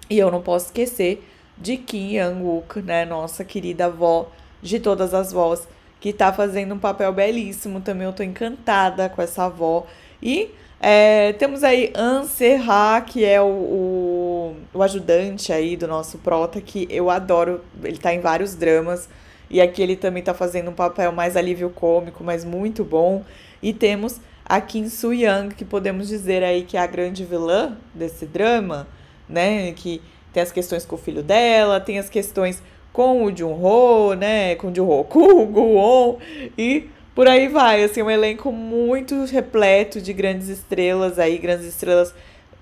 E 0.10 0.18
eu 0.20 0.30
não 0.30 0.42
posso 0.42 0.68
esquecer 0.68 1.24
de 1.58 1.78
Kim 1.78 2.18
Young-wook, 2.18 2.82
né, 2.82 3.06
nossa 3.06 3.44
querida 3.44 3.86
avó 3.86 4.30
de 4.62 4.80
todas 4.80 5.14
as 5.14 5.32
vós, 5.32 5.68
que 6.00 6.12
tá 6.14 6.32
fazendo 6.32 6.76
um 6.76 6.80
papel 6.80 7.12
belíssimo 7.14 7.82
também. 7.82 8.06
Eu 8.06 8.14
tô 8.14 8.24
encantada 8.24 9.10
com 9.10 9.22
essa 9.22 9.46
avó. 9.46 9.86
E 10.22 10.52
é, 10.80 11.34
temos 11.34 11.64
aí 11.64 11.92
Anserra, 11.96 13.02
que 13.02 13.24
é 13.24 13.42
o, 13.42 13.46
o, 13.46 14.15
o, 14.74 14.84
ajudante 14.84 15.52
aí 15.52 15.76
do 15.76 15.88
nosso 15.88 16.18
prota, 16.20 16.60
que 16.62 16.88
eu 16.90 17.10
adoro. 17.10 17.62
Ele 17.84 17.98
tá 17.98 18.14
em 18.14 18.20
vários 18.20 18.56
dramas. 18.56 19.10
E 19.50 19.62
aqui 19.62 19.82
ele 19.82 19.96
também 19.96 20.24
tá 20.24 20.34
fazendo 20.34 20.72
um 20.72 20.74
papel 20.74 21.12
mais 21.12 21.38
alívio 21.38 21.70
cômico, 21.70 22.24
mas 22.24 22.44
muito 22.44 22.84
bom. 22.84 23.24
E 23.62 23.74
temos 23.74 24.20
a 24.44 24.60
Kim 24.60 24.90
Soo 24.90 25.14
Young, 25.14 25.50
que 25.50 25.64
podemos 25.64 26.08
dizer 26.08 26.44
aí 26.44 26.64
que 26.64 26.78
é 26.78 26.80
a 26.80 26.88
grande 26.88 27.24
vilã 27.24 27.78
desse 27.94 28.26
drama, 28.26 28.88
né? 29.30 29.72
Que 29.74 30.02
tem 30.34 30.42
as 30.42 30.52
questões 30.52 30.86
com 30.86 30.96
o 30.96 31.00
filho 31.00 31.24
dela, 31.24 31.80
tem 31.80 31.98
as 32.00 32.10
questões 32.10 32.62
com 32.92 33.24
o 33.24 33.36
Jun-ho, 33.36 34.14
né? 34.14 34.56
Com 34.56 34.72
o 34.72 34.76
Jun-ho, 34.76 35.04
com 35.10 35.44
o 35.44 35.46
Gu-on. 35.46 36.18
E 36.58 36.90
por 37.16 37.28
aí 37.28 37.48
vai, 37.48 37.84
assim, 37.84 38.02
um 38.02 38.12
elenco 38.12 38.52
muito 38.52 39.24
repleto 39.26 40.02
de 40.02 40.12
grandes 40.12 40.50
estrelas 40.50 41.18
aí, 41.18 41.38
grandes 41.38 41.66
estrelas, 41.66 42.14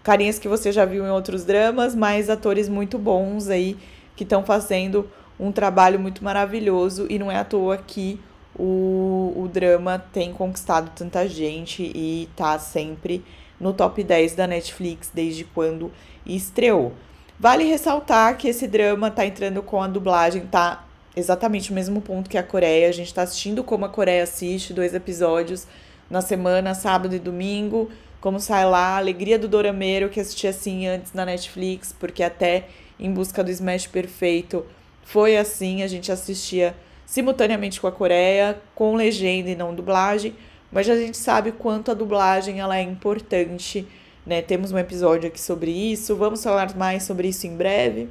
carinhas 0.03 0.37
que 0.37 0.47
você 0.47 0.71
já 0.71 0.85
viu 0.85 1.05
em 1.05 1.09
outros 1.09 1.45
dramas, 1.45 1.95
mas 1.95 2.29
atores 2.29 2.67
muito 2.67 2.99
bons 2.99 3.49
aí 3.49 3.77
que 4.15 4.23
estão 4.23 4.43
fazendo 4.43 5.09
um 5.39 5.51
trabalho 5.51 5.99
muito 5.99 6.23
maravilhoso 6.23 7.07
e 7.09 7.17
não 7.17 7.31
é 7.31 7.37
à 7.37 7.43
toa 7.43 7.77
que 7.77 8.19
o, 8.55 9.33
o 9.35 9.49
drama 9.51 9.97
tem 10.11 10.31
conquistado 10.31 10.91
tanta 10.95 11.27
gente 11.27 11.83
e 11.83 12.29
tá 12.35 12.59
sempre 12.59 13.23
no 13.59 13.73
top 13.73 14.03
10 14.03 14.35
da 14.35 14.45
Netflix 14.45 15.09
desde 15.13 15.43
quando 15.43 15.91
estreou. 16.25 16.93
Vale 17.39 17.63
ressaltar 17.63 18.37
que 18.37 18.47
esse 18.47 18.67
drama 18.67 19.09
tá 19.09 19.25
entrando 19.25 19.63
com 19.63 19.81
a 19.81 19.87
dublagem, 19.87 20.45
tá 20.45 20.85
exatamente 21.15 21.71
o 21.71 21.73
mesmo 21.73 21.99
ponto 22.01 22.29
que 22.29 22.37
a 22.37 22.43
Coreia. 22.43 22.89
A 22.89 22.91
gente 22.91 23.07
está 23.07 23.23
assistindo 23.23 23.63
como 23.63 23.85
a 23.85 23.89
Coreia 23.89 24.23
assiste, 24.23 24.73
dois 24.73 24.93
episódios 24.93 25.65
na 26.09 26.21
semana, 26.21 26.73
sábado 26.73 27.15
e 27.15 27.19
domingo. 27.19 27.89
Como 28.23 28.39
sai 28.39 28.65
lá, 28.65 28.95
alegria 28.95 29.37
do 29.37 29.49
Dorameiro, 29.49 30.07
que 30.07 30.17
assisti 30.17 30.47
assim 30.47 30.87
antes 30.87 31.11
na 31.11 31.25
Netflix, 31.25 31.93
porque 31.99 32.23
até 32.23 32.69
em 32.97 33.11
busca 33.11 33.43
do 33.43 33.51
Smash 33.51 33.85
Perfeito 33.87 34.65
foi 35.03 35.35
assim, 35.35 35.83
a 35.83 35.87
gente 35.87 36.09
assistia 36.09 36.73
simultaneamente 37.05 37.81
com 37.81 37.87
a 37.87 37.91
Coreia, 37.91 38.57
com 38.73 38.95
legenda 38.95 39.49
e 39.49 39.55
não 39.57 39.75
dublagem, 39.75 40.33
mas 40.71 40.89
a 40.89 40.95
gente 40.95 41.17
sabe 41.17 41.51
quanto 41.51 41.91
a 41.91 41.93
dublagem 41.93 42.61
ela 42.61 42.77
é 42.77 42.81
importante, 42.81 43.85
né? 44.25 44.41
Temos 44.41 44.71
um 44.71 44.77
episódio 44.77 45.27
aqui 45.27 45.41
sobre 45.41 45.71
isso, 45.71 46.15
vamos 46.15 46.41
falar 46.41 46.73
mais 46.77 47.03
sobre 47.03 47.27
isso 47.27 47.45
em 47.45 47.57
breve. 47.57 48.07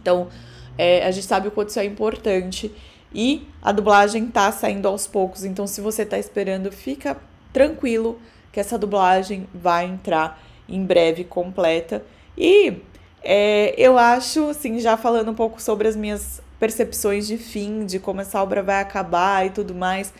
Então, 0.00 0.28
é, 0.78 1.04
a 1.04 1.10
gente 1.10 1.26
sabe 1.26 1.48
o 1.48 1.50
quanto 1.50 1.68
isso 1.68 1.78
é 1.78 1.84
importante. 1.84 2.72
E 3.12 3.46
a 3.60 3.70
dublagem 3.70 4.28
tá 4.28 4.50
saindo 4.50 4.88
aos 4.88 5.06
poucos. 5.06 5.44
Então, 5.44 5.66
se 5.66 5.82
você 5.82 6.06
tá 6.06 6.18
esperando, 6.18 6.72
fica 6.72 7.18
tranquilo 7.52 8.18
que 8.56 8.60
essa 8.60 8.78
dublagem 8.78 9.46
vai 9.52 9.84
entrar 9.84 10.42
em 10.66 10.82
breve 10.82 11.24
completa. 11.24 12.02
E 12.38 12.78
é, 13.22 13.74
eu 13.76 13.98
acho, 13.98 14.48
assim, 14.48 14.80
já 14.80 14.96
falando 14.96 15.30
um 15.30 15.34
pouco 15.34 15.60
sobre 15.60 15.86
as 15.86 15.94
minhas 15.94 16.40
percepções 16.58 17.26
de 17.26 17.36
fim, 17.36 17.84
de 17.84 17.98
como 17.98 18.22
essa 18.22 18.42
obra 18.42 18.62
vai 18.62 18.80
acabar 18.80 19.44
e 19.44 19.50
tudo 19.50 19.74
mais, 19.74 20.10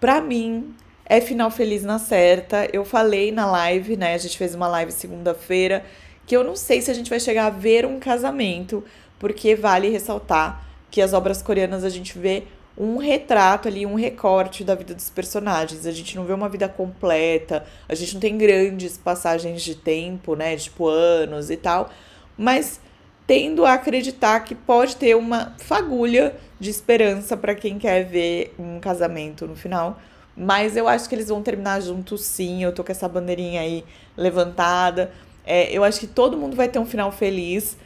para 0.00 0.22
mim 0.22 0.74
é 1.04 1.20
final 1.20 1.50
feliz 1.50 1.82
na 1.82 1.98
certa. 1.98 2.66
Eu 2.72 2.82
falei 2.82 3.30
na 3.30 3.44
live, 3.44 3.94
né? 3.94 4.14
A 4.14 4.18
gente 4.18 4.38
fez 4.38 4.54
uma 4.54 4.68
live 4.68 4.90
segunda-feira 4.90 5.84
que 6.26 6.34
eu 6.34 6.42
não 6.42 6.56
sei 6.56 6.80
se 6.80 6.90
a 6.90 6.94
gente 6.94 7.10
vai 7.10 7.20
chegar 7.20 7.44
a 7.44 7.50
ver 7.50 7.84
um 7.84 8.00
casamento, 8.00 8.82
porque 9.18 9.54
vale 9.54 9.90
ressaltar 9.90 10.66
que 10.90 11.02
as 11.02 11.12
obras 11.12 11.42
coreanas 11.42 11.84
a 11.84 11.90
gente 11.90 12.18
vê 12.18 12.44
um 12.76 12.98
retrato 12.98 13.68
ali, 13.68 13.86
um 13.86 13.94
recorte 13.94 14.62
da 14.62 14.74
vida 14.74 14.94
dos 14.94 15.08
personagens. 15.08 15.86
A 15.86 15.92
gente 15.92 16.14
não 16.14 16.24
vê 16.24 16.32
uma 16.32 16.48
vida 16.48 16.68
completa, 16.68 17.64
a 17.88 17.94
gente 17.94 18.14
não 18.14 18.20
tem 18.20 18.36
grandes 18.36 18.98
passagens 18.98 19.62
de 19.62 19.74
tempo, 19.74 20.34
né, 20.34 20.56
tipo 20.56 20.86
anos 20.86 21.50
e 21.50 21.56
tal, 21.56 21.90
mas 22.36 22.80
tendo 23.26 23.64
a 23.64 23.74
acreditar 23.74 24.40
que 24.40 24.54
pode 24.54 24.96
ter 24.96 25.16
uma 25.16 25.54
fagulha 25.58 26.36
de 26.60 26.70
esperança 26.70 27.36
para 27.36 27.54
quem 27.54 27.78
quer 27.78 28.04
ver 28.04 28.54
um 28.58 28.78
casamento 28.78 29.46
no 29.46 29.56
final. 29.56 29.98
Mas 30.36 30.76
eu 30.76 30.86
acho 30.86 31.08
que 31.08 31.14
eles 31.14 31.28
vão 31.28 31.42
terminar 31.42 31.80
juntos 31.80 32.22
sim. 32.22 32.62
Eu 32.62 32.72
tô 32.72 32.84
com 32.84 32.92
essa 32.92 33.08
bandeirinha 33.08 33.62
aí 33.62 33.84
levantada. 34.16 35.10
É, 35.44 35.72
eu 35.72 35.82
acho 35.82 35.98
que 35.98 36.06
todo 36.06 36.36
mundo 36.36 36.54
vai 36.54 36.68
ter 36.68 36.78
um 36.78 36.84
final 36.84 37.10
feliz. 37.10 37.76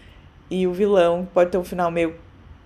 E 0.51 0.67
o 0.67 0.73
vilão 0.73 1.29
pode 1.33 1.51
ter 1.51 1.59
um 1.59 1.65
final 1.65 1.91
meio, 1.93 2.17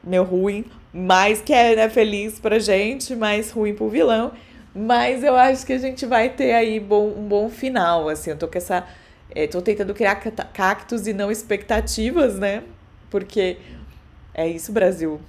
meio 0.07 0.23
ruim, 0.23 0.65
mas 0.93 1.41
que 1.41 1.53
é 1.53 1.77
né, 1.77 1.89
feliz 1.89 2.39
pra 2.39 2.59
gente, 2.59 3.15
mas 3.15 3.51
ruim 3.51 3.75
pro 3.75 3.89
vilão. 3.89 4.33
Mas 4.75 5.23
eu 5.23 5.37
acho 5.37 5.65
que 5.65 5.73
a 5.73 5.79
gente 5.79 6.05
vai 6.05 6.29
ter 6.29 6.53
aí 6.53 6.81
bom, 6.81 7.09
um 7.09 7.29
bom 7.29 7.49
final, 7.49 8.09
assim. 8.09 8.31
Eu 8.31 8.37
tô 8.37 8.49
com 8.49 8.59
essa... 8.59 8.87
É, 9.35 9.47
tô 9.47 9.63
tentando 9.63 9.95
criar 9.95 10.17
cactos 10.53 11.07
e 11.07 11.13
não 11.13 11.31
expectativas, 11.31 12.39
né? 12.39 12.63
Porque 13.11 13.57
é 14.33 14.47
isso, 14.49 14.73
Brasil. 14.73 15.21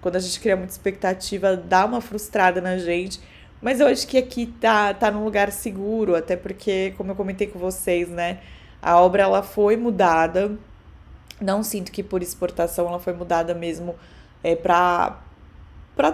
Quando 0.00 0.16
a 0.16 0.20
gente 0.20 0.40
cria 0.40 0.56
muita 0.56 0.72
expectativa, 0.72 1.56
dá 1.56 1.84
uma 1.84 2.00
frustrada 2.00 2.60
na 2.60 2.78
gente. 2.78 3.20
Mas 3.60 3.80
eu 3.80 3.86
acho 3.86 4.06
que 4.06 4.18
aqui 4.18 4.46
tá, 4.46 4.94
tá 4.94 5.10
num 5.10 5.24
lugar 5.24 5.52
seguro, 5.52 6.16
até 6.16 6.36
porque, 6.36 6.94
como 6.96 7.12
eu 7.12 7.16
comentei 7.16 7.46
com 7.46 7.58
vocês, 7.58 8.08
né? 8.08 8.38
A 8.80 9.00
obra 9.00 9.22
ela 9.22 9.42
foi 9.42 9.76
mudada 9.76 10.58
não 11.42 11.62
sinto 11.62 11.90
que 11.90 12.02
por 12.02 12.22
exportação 12.22 12.86
ela 12.86 13.00
foi 13.00 13.12
mudada 13.12 13.54
mesmo 13.54 13.96
é, 14.42 14.54
para 14.56 15.16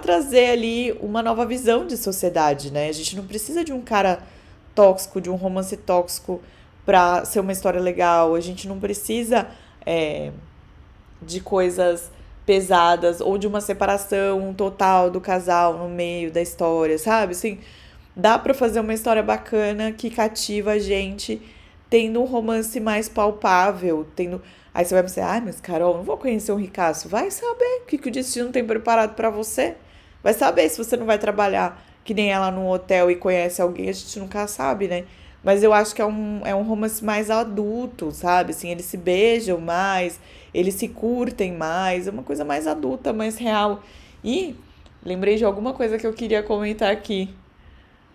trazer 0.00 0.50
ali 0.50 0.92
uma 1.00 1.22
nova 1.22 1.46
visão 1.46 1.86
de 1.86 1.96
sociedade, 1.96 2.72
né? 2.72 2.88
A 2.88 2.92
gente 2.92 3.16
não 3.16 3.26
precisa 3.26 3.64
de 3.64 3.72
um 3.72 3.80
cara 3.80 4.20
tóxico, 4.74 5.20
de 5.20 5.30
um 5.30 5.34
romance 5.34 5.76
tóxico 5.76 6.40
para 6.84 7.24
ser 7.24 7.40
uma 7.40 7.52
história 7.52 7.80
legal. 7.80 8.34
A 8.34 8.40
gente 8.40 8.68
não 8.68 8.78
precisa 8.78 9.48
é, 9.84 10.32
de 11.20 11.40
coisas 11.40 12.10
pesadas 12.46 13.20
ou 13.20 13.36
de 13.36 13.46
uma 13.46 13.60
separação 13.60 14.54
total 14.54 15.10
do 15.10 15.20
casal 15.20 15.76
no 15.76 15.88
meio 15.88 16.32
da 16.32 16.40
história, 16.40 16.98
sabe? 16.98 17.32
Assim, 17.32 17.58
dá 18.16 18.38
para 18.38 18.54
fazer 18.54 18.80
uma 18.80 18.94
história 18.94 19.22
bacana 19.22 19.92
que 19.92 20.08
cativa 20.08 20.72
a 20.72 20.78
gente, 20.78 21.42
tendo 21.90 22.20
um 22.20 22.24
romance 22.24 22.80
mais 22.80 23.08
palpável, 23.08 24.06
tendo 24.16 24.40
Aí 24.72 24.84
você 24.84 24.94
vai 24.94 25.02
pensar, 25.02 25.26
ai, 25.26 25.40
mas 25.40 25.60
Carol, 25.60 25.96
não 25.96 26.02
vou 26.02 26.16
conhecer 26.16 26.52
um 26.52 26.56
ricaço. 26.56 27.08
Vai 27.08 27.30
saber 27.30 27.82
o 27.82 27.86
que, 27.86 27.98
que 27.98 28.08
o 28.08 28.12
destino 28.12 28.50
tem 28.50 28.64
preparado 28.64 29.14
para 29.14 29.30
você. 29.30 29.76
Vai 30.22 30.34
saber 30.34 30.68
se 30.68 30.78
você 30.78 30.96
não 30.96 31.06
vai 31.06 31.18
trabalhar 31.18 31.84
que 32.04 32.14
nem 32.14 32.32
ela 32.32 32.50
num 32.50 32.66
hotel 32.66 33.10
e 33.10 33.16
conhece 33.16 33.60
alguém, 33.60 33.90
a 33.90 33.92
gente 33.92 34.18
nunca 34.18 34.46
sabe, 34.46 34.88
né? 34.88 35.04
Mas 35.44 35.62
eu 35.62 35.74
acho 35.74 35.94
que 35.94 36.00
é 36.00 36.06
um, 36.06 36.40
é 36.42 36.54
um 36.54 36.62
romance 36.62 37.04
mais 37.04 37.30
adulto, 37.30 38.10
sabe? 38.12 38.52
Assim, 38.52 38.70
eles 38.70 38.86
se 38.86 38.96
beijam 38.96 39.60
mais, 39.60 40.18
eles 40.54 40.74
se 40.74 40.88
curtem 40.88 41.52
mais, 41.52 42.08
é 42.08 42.10
uma 42.10 42.22
coisa 42.22 42.46
mais 42.46 42.66
adulta, 42.66 43.12
mais 43.12 43.36
real. 43.36 43.82
E 44.24 44.56
lembrei 45.04 45.36
de 45.36 45.44
alguma 45.44 45.74
coisa 45.74 45.98
que 45.98 46.06
eu 46.06 46.12
queria 46.14 46.42
comentar 46.42 46.90
aqui 46.90 47.28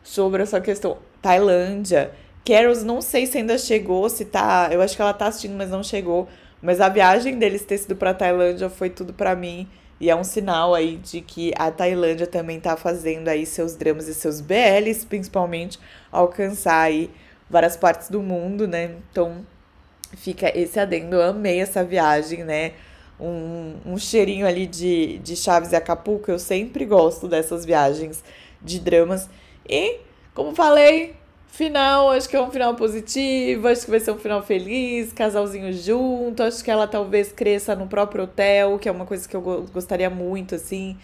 sobre 0.03 0.41
essa 0.41 0.59
questão. 0.59 0.97
Tailândia. 1.21 2.11
Carols, 2.43 2.83
não 2.83 2.99
sei 2.99 3.27
se 3.27 3.37
ainda 3.37 3.59
chegou, 3.59 4.09
se 4.09 4.25
tá. 4.25 4.69
Eu 4.71 4.81
acho 4.81 4.95
que 4.95 5.01
ela 5.01 5.13
tá 5.13 5.27
assistindo, 5.27 5.55
mas 5.55 5.69
não 5.69 5.83
chegou. 5.83 6.27
Mas 6.63 6.79
a 6.79 6.87
viagem 6.87 7.37
deles 7.37 7.65
ter 7.65 7.77
sido 7.77 7.93
para 7.93 8.13
Tailândia 8.13 8.69
foi 8.69 8.89
tudo 8.89 9.13
para 9.13 9.35
mim. 9.35 9.67
E 9.99 10.09
é 10.09 10.15
um 10.15 10.23
sinal 10.23 10.73
aí 10.73 10.95
de 10.95 11.19
que 11.19 11.51
a 11.57 11.69
Tailândia 11.69 12.25
também 12.25 12.57
tá 12.57 12.77
fazendo 12.77 13.27
aí 13.27 13.45
seus 13.45 13.75
dramas 13.75 14.07
e 14.07 14.13
seus 14.13 14.39
BLs, 14.39 15.05
principalmente, 15.05 15.77
alcançar 16.09 16.79
aí 16.79 17.11
várias 17.49 17.75
partes 17.75 18.09
do 18.09 18.21
mundo, 18.21 18.65
né? 18.65 18.95
Então, 19.11 19.45
fica 20.15 20.57
esse 20.57 20.79
adendo. 20.79 21.17
Eu 21.17 21.23
amei 21.23 21.59
essa 21.59 21.83
viagem, 21.83 22.45
né? 22.45 22.71
Um, 23.19 23.75
um 23.85 23.97
cheirinho 23.97 24.47
ali 24.47 24.65
de, 24.65 25.17
de 25.19 25.35
Chaves 25.35 25.73
e 25.73 25.75
Acapulco. 25.75 26.31
Eu 26.31 26.39
sempre 26.39 26.85
gosto 26.85 27.27
dessas 27.27 27.65
viagens 27.65 28.23
de 28.61 28.79
dramas. 28.79 29.29
E, 29.67 29.99
como 30.33 30.55
falei, 30.55 31.13
final, 31.53 32.09
acho 32.09 32.27
que 32.27 32.35
é 32.35 32.41
um 32.41 32.49
final 32.49 32.73
positivo, 32.73 33.67
acho 33.67 33.85
que 33.85 33.91
vai 33.91 33.99
ser 33.99 34.09
um 34.09 34.17
final 34.17 34.41
feliz, 34.41 35.13
casalzinho 35.13 35.71
junto, 35.71 36.41
acho 36.41 36.63
que 36.63 36.71
ela 36.71 36.87
talvez 36.87 37.31
cresça 37.31 37.75
no 37.75 37.85
próprio 37.85 38.23
hotel, 38.23 38.79
que 38.79 38.89
é 38.89 38.91
uma 38.91 39.05
coisa 39.05 39.29
que 39.29 39.35
eu 39.35 39.41
gostaria 39.71 40.09
muito, 40.09 40.55
assim, 40.55 40.97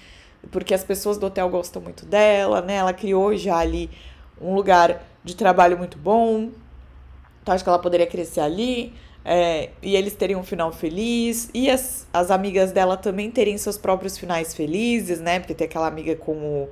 porque 0.50 0.74
as 0.74 0.84
pessoas 0.84 1.20
do 1.20 1.27
hotel 1.27 1.48
gostam 1.50 1.79
muito 1.79 2.03
dela, 2.03 2.62
né? 2.62 2.77
Ela 2.77 2.94
criou 2.94 3.36
já 3.38 3.58
ali 3.58 3.91
um 4.41 4.56
lugar 4.56 5.03
de 5.24 5.36
trabalho 5.36 5.77
muito 5.77 6.00
bom, 6.00 6.50
então 7.44 7.53
acho 7.53 7.63
que 7.63 7.70
ela 7.70 7.77
poderia 7.79 8.08
crescer 8.08 8.41
ali. 8.41 8.94
É, 9.24 9.70
e 9.84 9.96
eles 9.96 10.15
teriam 10.15 10.39
um 10.39 10.44
final 10.44 10.72
feliz, 10.72 11.51
e 11.53 11.70
as, 11.70 12.08
as 12.12 12.32
amigas 12.32 12.72
dela 12.72 12.98
também 12.98 13.29
terem 13.29 13.56
seus 13.58 13.77
próprios 13.77 14.18
finais 14.18 14.56
felizes, 14.56 15.20
né? 15.22 15.39
Porque 15.39 15.53
tem 15.53 15.65
aquela 15.68 15.86
amiga 15.86 16.15
com 16.15 16.32
o 16.32 16.70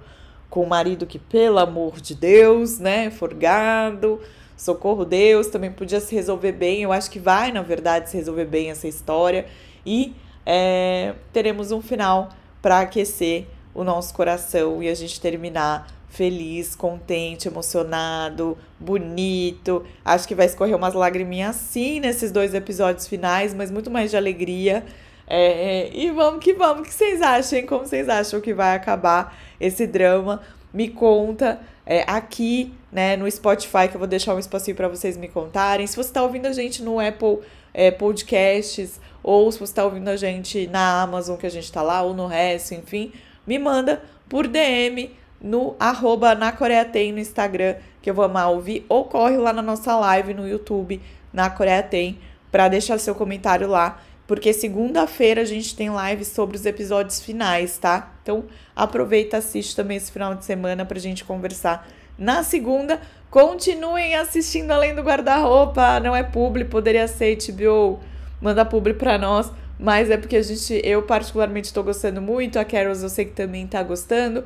com 0.49 0.63
o 0.63 0.67
marido 0.67 1.05
que, 1.05 1.19
pelo 1.19 1.59
amor 1.59 1.99
de 1.99 2.15
Deus, 2.15 2.79
né, 2.79 3.09
forgado, 3.09 4.19
socorro 4.55 5.05
Deus, 5.05 5.47
também 5.47 5.71
podia 5.71 5.99
se 5.99 6.15
resolver 6.15 6.51
bem. 6.51 6.81
Eu 6.81 6.91
acho 6.91 7.11
que 7.11 7.19
vai, 7.19 7.51
na 7.51 7.61
verdade, 7.61 8.09
se 8.09 8.17
resolver 8.17 8.45
bem 8.45 8.71
essa 8.71 8.87
história. 8.87 9.45
E 9.85 10.15
é, 10.45 11.13
teremos 11.31 11.71
um 11.71 11.81
final 11.81 12.29
para 12.61 12.79
aquecer 12.79 13.45
o 13.73 13.83
nosso 13.83 14.13
coração 14.13 14.81
e 14.81 14.89
a 14.89 14.95
gente 14.95 15.21
terminar 15.21 15.87
feliz, 16.09 16.75
contente, 16.75 17.47
emocionado, 17.47 18.57
bonito. 18.79 19.85
Acho 20.03 20.27
que 20.27 20.33
vai 20.33 20.47
escorrer 20.47 20.75
umas 20.75 20.93
lagriminhas 20.93 21.55
sim 21.57 21.99
nesses 21.99 22.31
dois 22.31 22.53
episódios 22.53 23.07
finais, 23.07 23.53
mas 23.53 23.69
muito 23.69 23.91
mais 23.91 24.09
de 24.09 24.17
alegria. 24.17 24.83
É, 25.27 25.89
e 25.93 26.09
vamos 26.11 26.39
que 26.43 26.53
vamos. 26.53 26.81
O 26.81 26.83
que 26.83 26.93
vocês 26.93 27.21
acham? 27.21 27.61
Como 27.63 27.85
vocês 27.85 28.07
acham 28.07 28.39
que 28.39 28.53
vai 28.53 28.75
acabar 28.75 29.37
esse 29.59 29.85
drama? 29.85 30.41
Me 30.73 30.87
conta 30.87 31.59
é, 31.85 32.03
aqui, 32.07 32.73
né, 32.91 33.17
no 33.17 33.29
Spotify, 33.29 33.87
que 33.89 33.95
eu 33.95 33.99
vou 33.99 34.07
deixar 34.07 34.33
um 34.33 34.39
espacinho 34.39 34.75
para 34.75 34.87
vocês 34.87 35.17
me 35.17 35.27
contarem. 35.27 35.85
Se 35.85 35.95
você 35.95 36.09
está 36.09 36.23
ouvindo 36.23 36.45
a 36.45 36.53
gente 36.53 36.81
no 36.81 36.99
Apple 36.99 37.39
é, 37.73 37.91
Podcasts, 37.91 38.99
ou 39.21 39.51
se 39.51 39.59
você 39.59 39.71
está 39.71 39.83
ouvindo 39.83 40.07
a 40.07 40.15
gente 40.15 40.67
na 40.67 41.01
Amazon, 41.01 41.35
que 41.35 41.45
a 41.45 41.51
gente 41.51 41.65
está 41.65 41.81
lá, 41.81 42.01
ou 42.01 42.13
no 42.13 42.27
resto, 42.27 42.73
enfim, 42.73 43.11
me 43.45 43.59
manda 43.59 44.01
por 44.29 44.47
DM 44.47 45.11
no 45.41 45.75
arroba 45.79 46.35
na 46.35 46.51
Coreia 46.51 46.85
Tem 46.85 47.11
no 47.11 47.19
Instagram, 47.19 47.75
que 48.01 48.09
eu 48.09 48.13
vou 48.13 48.25
amar 48.25 48.49
ouvir, 48.49 48.85
ou 48.87 49.05
corre 49.05 49.37
lá 49.37 49.53
na 49.53 49.61
nossa 49.61 49.95
live 49.97 50.33
no 50.33 50.47
YouTube, 50.47 51.01
na 51.31 51.49
Coreia 51.49 51.83
Tem, 51.83 52.19
para 52.51 52.67
deixar 52.67 52.97
seu 52.97 53.13
comentário 53.13 53.67
lá 53.67 54.01
porque 54.27 54.51
segunda-feira 54.51 55.41
a 55.41 55.45
gente 55.45 55.75
tem 55.75 55.89
live 55.89 56.25
sobre 56.25 56.57
os 56.57 56.65
episódios 56.65 57.21
finais, 57.21 57.77
tá? 57.77 58.13
Então 58.21 58.43
aproveita, 58.75 59.37
assiste 59.37 59.75
também 59.75 59.97
esse 59.97 60.11
final 60.11 60.35
de 60.35 60.43
semana 60.43 60.85
pra 60.85 60.99
gente 60.99 61.23
conversar. 61.23 61.87
Na 62.17 62.43
segunda, 62.43 62.99
continuem 63.31 64.15
assistindo 64.15 64.71
Além 64.71 64.93
do 64.93 65.01
Guarda-Roupa, 65.01 65.99
não 66.01 66.15
é 66.15 66.23
publi, 66.23 66.65
poderia 66.65 67.07
ser 67.07 67.37
HBO, 67.37 67.99
manda 68.41 68.65
publi 68.65 68.93
pra 68.93 69.17
nós, 69.17 69.51
mas 69.79 70.09
é 70.09 70.17
porque 70.17 70.35
a 70.35 70.41
gente, 70.41 70.81
eu 70.83 71.03
particularmente 71.03 71.67
estou 71.67 71.83
gostando 71.83 72.21
muito, 72.21 72.59
a 72.59 72.65
Carols 72.65 73.03
eu 73.03 73.09
sei 73.09 73.25
que 73.25 73.31
também 73.31 73.65
tá 73.65 73.81
gostando. 73.81 74.43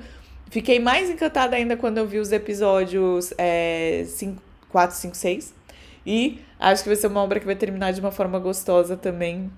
Fiquei 0.50 0.80
mais 0.80 1.10
encantada 1.10 1.56
ainda 1.56 1.78
quando 1.78 1.98
eu 1.98 2.06
vi 2.06 2.20
os 2.20 2.32
episódios 2.34 3.34
é, 3.38 4.04
5, 4.06 4.42
4, 4.70 4.96
5, 4.98 5.16
6. 5.16 5.54
E 6.06 6.42
acho 6.60 6.84
que 6.84 6.90
vai 6.90 6.96
ser 6.98 7.08
uma 7.08 7.22
obra 7.22 7.40
que 7.40 7.46
vai 7.46 7.56
terminar 7.56 7.94
de 7.94 8.02
uma 8.02 8.12
forma 8.12 8.38
gostosa 8.38 8.98
também. 8.98 9.50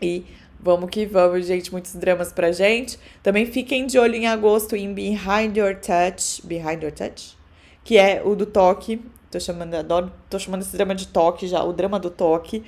E 0.00 0.24
vamos 0.60 0.90
que 0.90 1.06
vamos, 1.06 1.46
gente. 1.46 1.72
Muitos 1.72 1.94
dramas 1.94 2.32
pra 2.32 2.52
gente. 2.52 2.98
Também 3.22 3.46
fiquem 3.46 3.86
de 3.86 3.98
olho 3.98 4.14
em 4.14 4.26
agosto 4.26 4.76
em 4.76 4.92
Behind 4.92 5.56
Your 5.56 5.76
Touch. 5.76 6.46
Behind 6.46 6.82
Your 6.82 6.92
Touch? 6.92 7.36
Que 7.84 7.98
é 7.98 8.22
o 8.24 8.34
do 8.34 8.46
toque. 8.46 9.00
Tô 9.30 9.40
chamando, 9.40 9.74
adoro, 9.74 10.12
tô 10.30 10.38
chamando 10.38 10.62
esse 10.62 10.76
drama 10.76 10.94
de 10.94 11.08
toque 11.08 11.46
já, 11.46 11.62
o 11.62 11.72
drama 11.72 11.98
do 11.98 12.10
toque. 12.10 12.64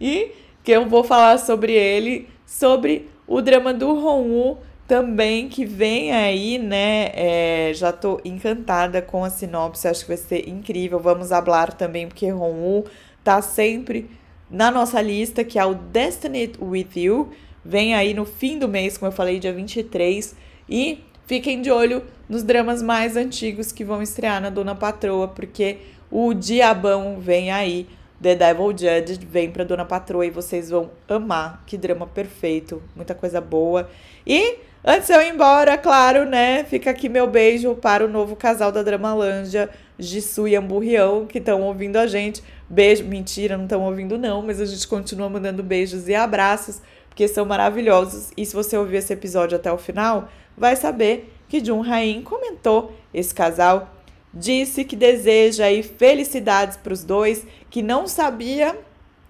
E 0.00 0.32
que 0.64 0.72
eu 0.72 0.88
vou 0.88 1.04
falar 1.04 1.38
sobre 1.38 1.72
ele, 1.72 2.28
sobre 2.46 3.08
o 3.26 3.40
drama 3.40 3.72
do 3.74 3.98
Ronwu 3.98 4.58
também, 4.86 5.48
que 5.48 5.66
vem 5.66 6.12
aí, 6.12 6.58
né? 6.58 7.10
É, 7.14 7.72
já 7.74 7.92
tô 7.92 8.20
encantada 8.24 9.02
com 9.02 9.22
a 9.22 9.28
sinopse, 9.28 9.86
acho 9.86 10.00
que 10.00 10.08
vai 10.08 10.16
ser 10.16 10.48
incrível. 10.48 10.98
Vamos 10.98 11.28
falar 11.28 11.74
também, 11.74 12.08
porque 12.08 12.28
Ronwu 12.30 12.86
tá 13.22 13.42
sempre 13.42 14.10
na 14.50 14.70
nossa 14.70 15.00
lista, 15.00 15.44
que 15.44 15.58
é 15.58 15.64
o 15.64 15.74
Destiny 15.74 16.52
With 16.60 16.90
You. 16.96 17.30
Vem 17.64 17.94
aí 17.94 18.14
no 18.14 18.24
fim 18.24 18.58
do 18.58 18.68
mês, 18.68 18.96
como 18.96 19.10
eu 19.10 19.16
falei, 19.16 19.38
dia 19.38 19.52
23. 19.52 20.34
E 20.68 21.04
fiquem 21.26 21.60
de 21.60 21.70
olho 21.70 22.02
nos 22.28 22.42
dramas 22.42 22.82
mais 22.82 23.16
antigos 23.16 23.72
que 23.72 23.84
vão 23.84 24.02
estrear 24.02 24.40
na 24.40 24.50
Dona 24.50 24.74
Patroa, 24.74 25.28
porque 25.28 25.78
o 26.10 26.32
Diabão 26.34 27.18
vem 27.20 27.50
aí. 27.50 27.86
The 28.20 28.34
Devil 28.34 28.70
Judge 28.70 29.24
vem 29.24 29.50
pra 29.50 29.62
Dona 29.62 29.84
Patroa 29.84 30.26
e 30.26 30.30
vocês 30.30 30.70
vão 30.70 30.90
amar. 31.08 31.62
Que 31.66 31.76
drama 31.76 32.06
perfeito, 32.06 32.82
muita 32.96 33.14
coisa 33.14 33.40
boa. 33.40 33.88
E 34.26 34.56
antes 34.84 35.06
de 35.06 35.12
eu 35.12 35.20
ir 35.20 35.32
embora, 35.32 35.78
claro, 35.78 36.24
né? 36.24 36.64
Fica 36.64 36.90
aqui 36.90 37.08
meu 37.08 37.28
beijo 37.28 37.76
para 37.76 38.04
o 38.04 38.08
novo 38.08 38.34
casal 38.34 38.72
da 38.72 38.82
Dramalândia, 38.82 39.70
Jisoo 39.98 40.48
e 40.48 40.56
Amburrião, 40.56 41.26
que 41.26 41.38
estão 41.38 41.62
ouvindo 41.62 41.96
a 41.96 42.06
gente. 42.06 42.42
Beijo, 42.70 43.04
mentira, 43.04 43.56
não 43.56 43.64
estão 43.64 43.82
ouvindo 43.82 44.18
não, 44.18 44.42
mas 44.42 44.60
a 44.60 44.66
gente 44.66 44.86
continua 44.86 45.28
mandando 45.30 45.62
beijos 45.62 46.06
e 46.06 46.14
abraços, 46.14 46.82
porque 47.08 47.26
são 47.26 47.46
maravilhosos. 47.46 48.30
E 48.36 48.44
se 48.44 48.54
você 48.54 48.76
ouvir 48.76 48.98
esse 48.98 49.12
episódio 49.12 49.56
até 49.56 49.72
o 49.72 49.78
final, 49.78 50.28
vai 50.54 50.76
saber 50.76 51.32
que 51.48 51.64
Jun 51.64 51.80
Rain 51.80 52.22
comentou 52.22 52.92
esse 53.12 53.34
casal, 53.34 53.94
disse 54.34 54.84
que 54.84 54.94
deseja 54.94 55.64
aí 55.64 55.82
felicidades 55.82 56.76
para 56.76 56.92
os 56.92 57.02
dois, 57.02 57.46
que 57.70 57.82
não 57.82 58.06
sabia. 58.06 58.78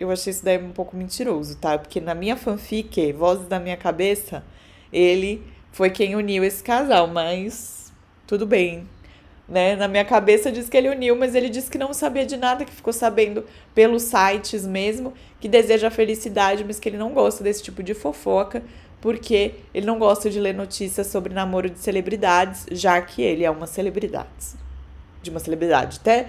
Eu 0.01 0.11
achei 0.11 0.33
isso 0.33 0.45
daí 0.45 0.59
um 0.59 0.73
pouco 0.73 0.97
mentiroso, 0.97 1.57
tá? 1.57 1.79
Porque 1.79 2.01
na 2.01 2.17
minha 2.17 2.37
fanfic, 2.37 3.13
Vozes 3.13 3.47
da 3.47 3.61
Minha 3.61 3.77
Cabeça, 3.77 4.43
ele 4.93 5.43
foi 5.71 5.91
quem 5.91 6.17
uniu 6.17 6.43
esse 6.43 6.63
casal, 6.63 7.07
mas 7.07 7.93
tudo 8.27 8.45
bem, 8.45 8.87
né? 9.49 9.75
Na 9.75 9.89
minha 9.89 10.05
cabeça 10.05 10.53
diz 10.53 10.69
que 10.69 10.77
ele 10.77 10.91
uniu, 10.91 11.17
mas 11.17 11.35
ele 11.35 11.49
disse 11.49 11.71
que 11.71 11.79
não 11.79 11.95
sabia 11.95 12.27
de 12.27 12.37
nada, 12.37 12.65
que 12.65 12.73
ficou 12.73 12.93
sabendo 12.93 13.45
pelos 13.75 14.03
sites 14.03 14.67
mesmo, 14.67 15.15
que 15.41 15.49
deseja 15.49 15.91
felicidade, 15.91 16.65
mas 16.65 16.79
que 16.79 16.89
ele 16.89 16.99
não 16.99 17.13
gosta 17.13 17.43
desse 17.43 17.63
tipo 17.63 17.83
de 17.83 17.95
fofoca, 17.95 18.63
porque 19.01 19.55
ele 19.73 19.87
não 19.87 19.99
gosta 19.99 20.29
de 20.29 20.39
ler 20.39 20.55
notícias 20.55 21.07
sobre 21.07 21.33
namoro 21.33 21.71
de 21.71 21.79
celebridades, 21.79 22.67
já 22.71 23.01
que 23.01 23.23
ele 23.23 23.45
é 23.45 23.51
uma 23.51 23.67
celebridade. 23.67 24.29
De 25.23 25.31
uma 25.31 25.41
celebridade. 25.41 25.99
Até 26.01 26.29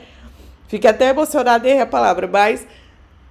fiquei 0.68 0.90
até 0.90 1.10
emocionada 1.10 1.68
em 1.68 1.82
a 1.82 1.86
palavra, 1.86 2.28
mas 2.28 2.66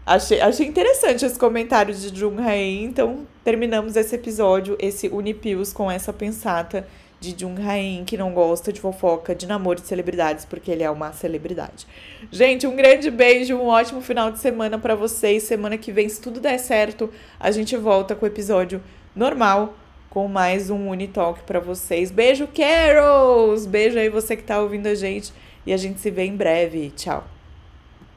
achei, 0.05 0.41
achei 0.41 0.67
interessante 0.67 1.25
esse 1.25 1.39
comentário 1.39 1.95
de 1.95 2.15
Jung 2.15 2.43
Hae. 2.43 2.83
Então, 2.83 3.27
terminamos 3.43 3.97
esse 3.97 4.15
episódio, 4.15 4.77
esse 4.79 5.09
Unipios 5.09 5.73
com 5.73 5.91
essa 5.91 6.13
pensata 6.13 6.87
de 7.21 7.35
Jung 7.39 7.61
Hae 7.61 8.05
que 8.07 8.17
não 8.17 8.33
gosta 8.33 8.73
de 8.73 8.81
fofoca 8.81 9.35
de 9.35 9.47
namoro 9.47 9.81
de 9.81 9.87
celebridades, 9.87 10.45
porque 10.45 10.71
ele 10.71 10.83
é 10.83 10.91
uma 10.91 11.13
celebridade. 11.13 11.87
Gente, 12.31 12.67
um 12.67 12.77
grande 12.77 13.11
beijo, 13.11 13.57
um 13.57 13.67
ótimo 13.67 14.01
final 14.01 14.31
de 14.31 14.39
semana 14.39 14.79
para 14.79 14.95
vocês. 14.95 15.43
Semana 15.43 15.77
que 15.77 15.93
vem, 15.93 16.09
se 16.09 16.21
tudo 16.21 16.41
der 16.41 16.59
certo, 16.59 17.11
a 17.39 17.51
gente 17.51 17.77
volta 17.77 18.15
com 18.15 18.25
o 18.25 18.29
episódio 18.29 18.83
normal, 19.15 19.75
com 20.09 20.29
mais 20.29 20.71
um 20.71 20.89
Unitalk 20.89 21.43
para 21.43 21.61
vocês. 21.61 22.11
Beijo, 22.11 22.49
Carols! 22.49 23.67
Beijo 23.67 23.99
aí 23.99 24.09
você 24.09 24.37
que 24.37 24.43
tá 24.43 24.61
ouvindo 24.61 24.87
a 24.87 24.95
gente 24.95 25.33
e 25.67 25.73
a 25.73 25.77
gente 25.77 26.01
se 26.01 26.11
vê 26.11 26.25
em 26.25 26.37
breve. 26.37 26.91
Tchau! 26.97 27.38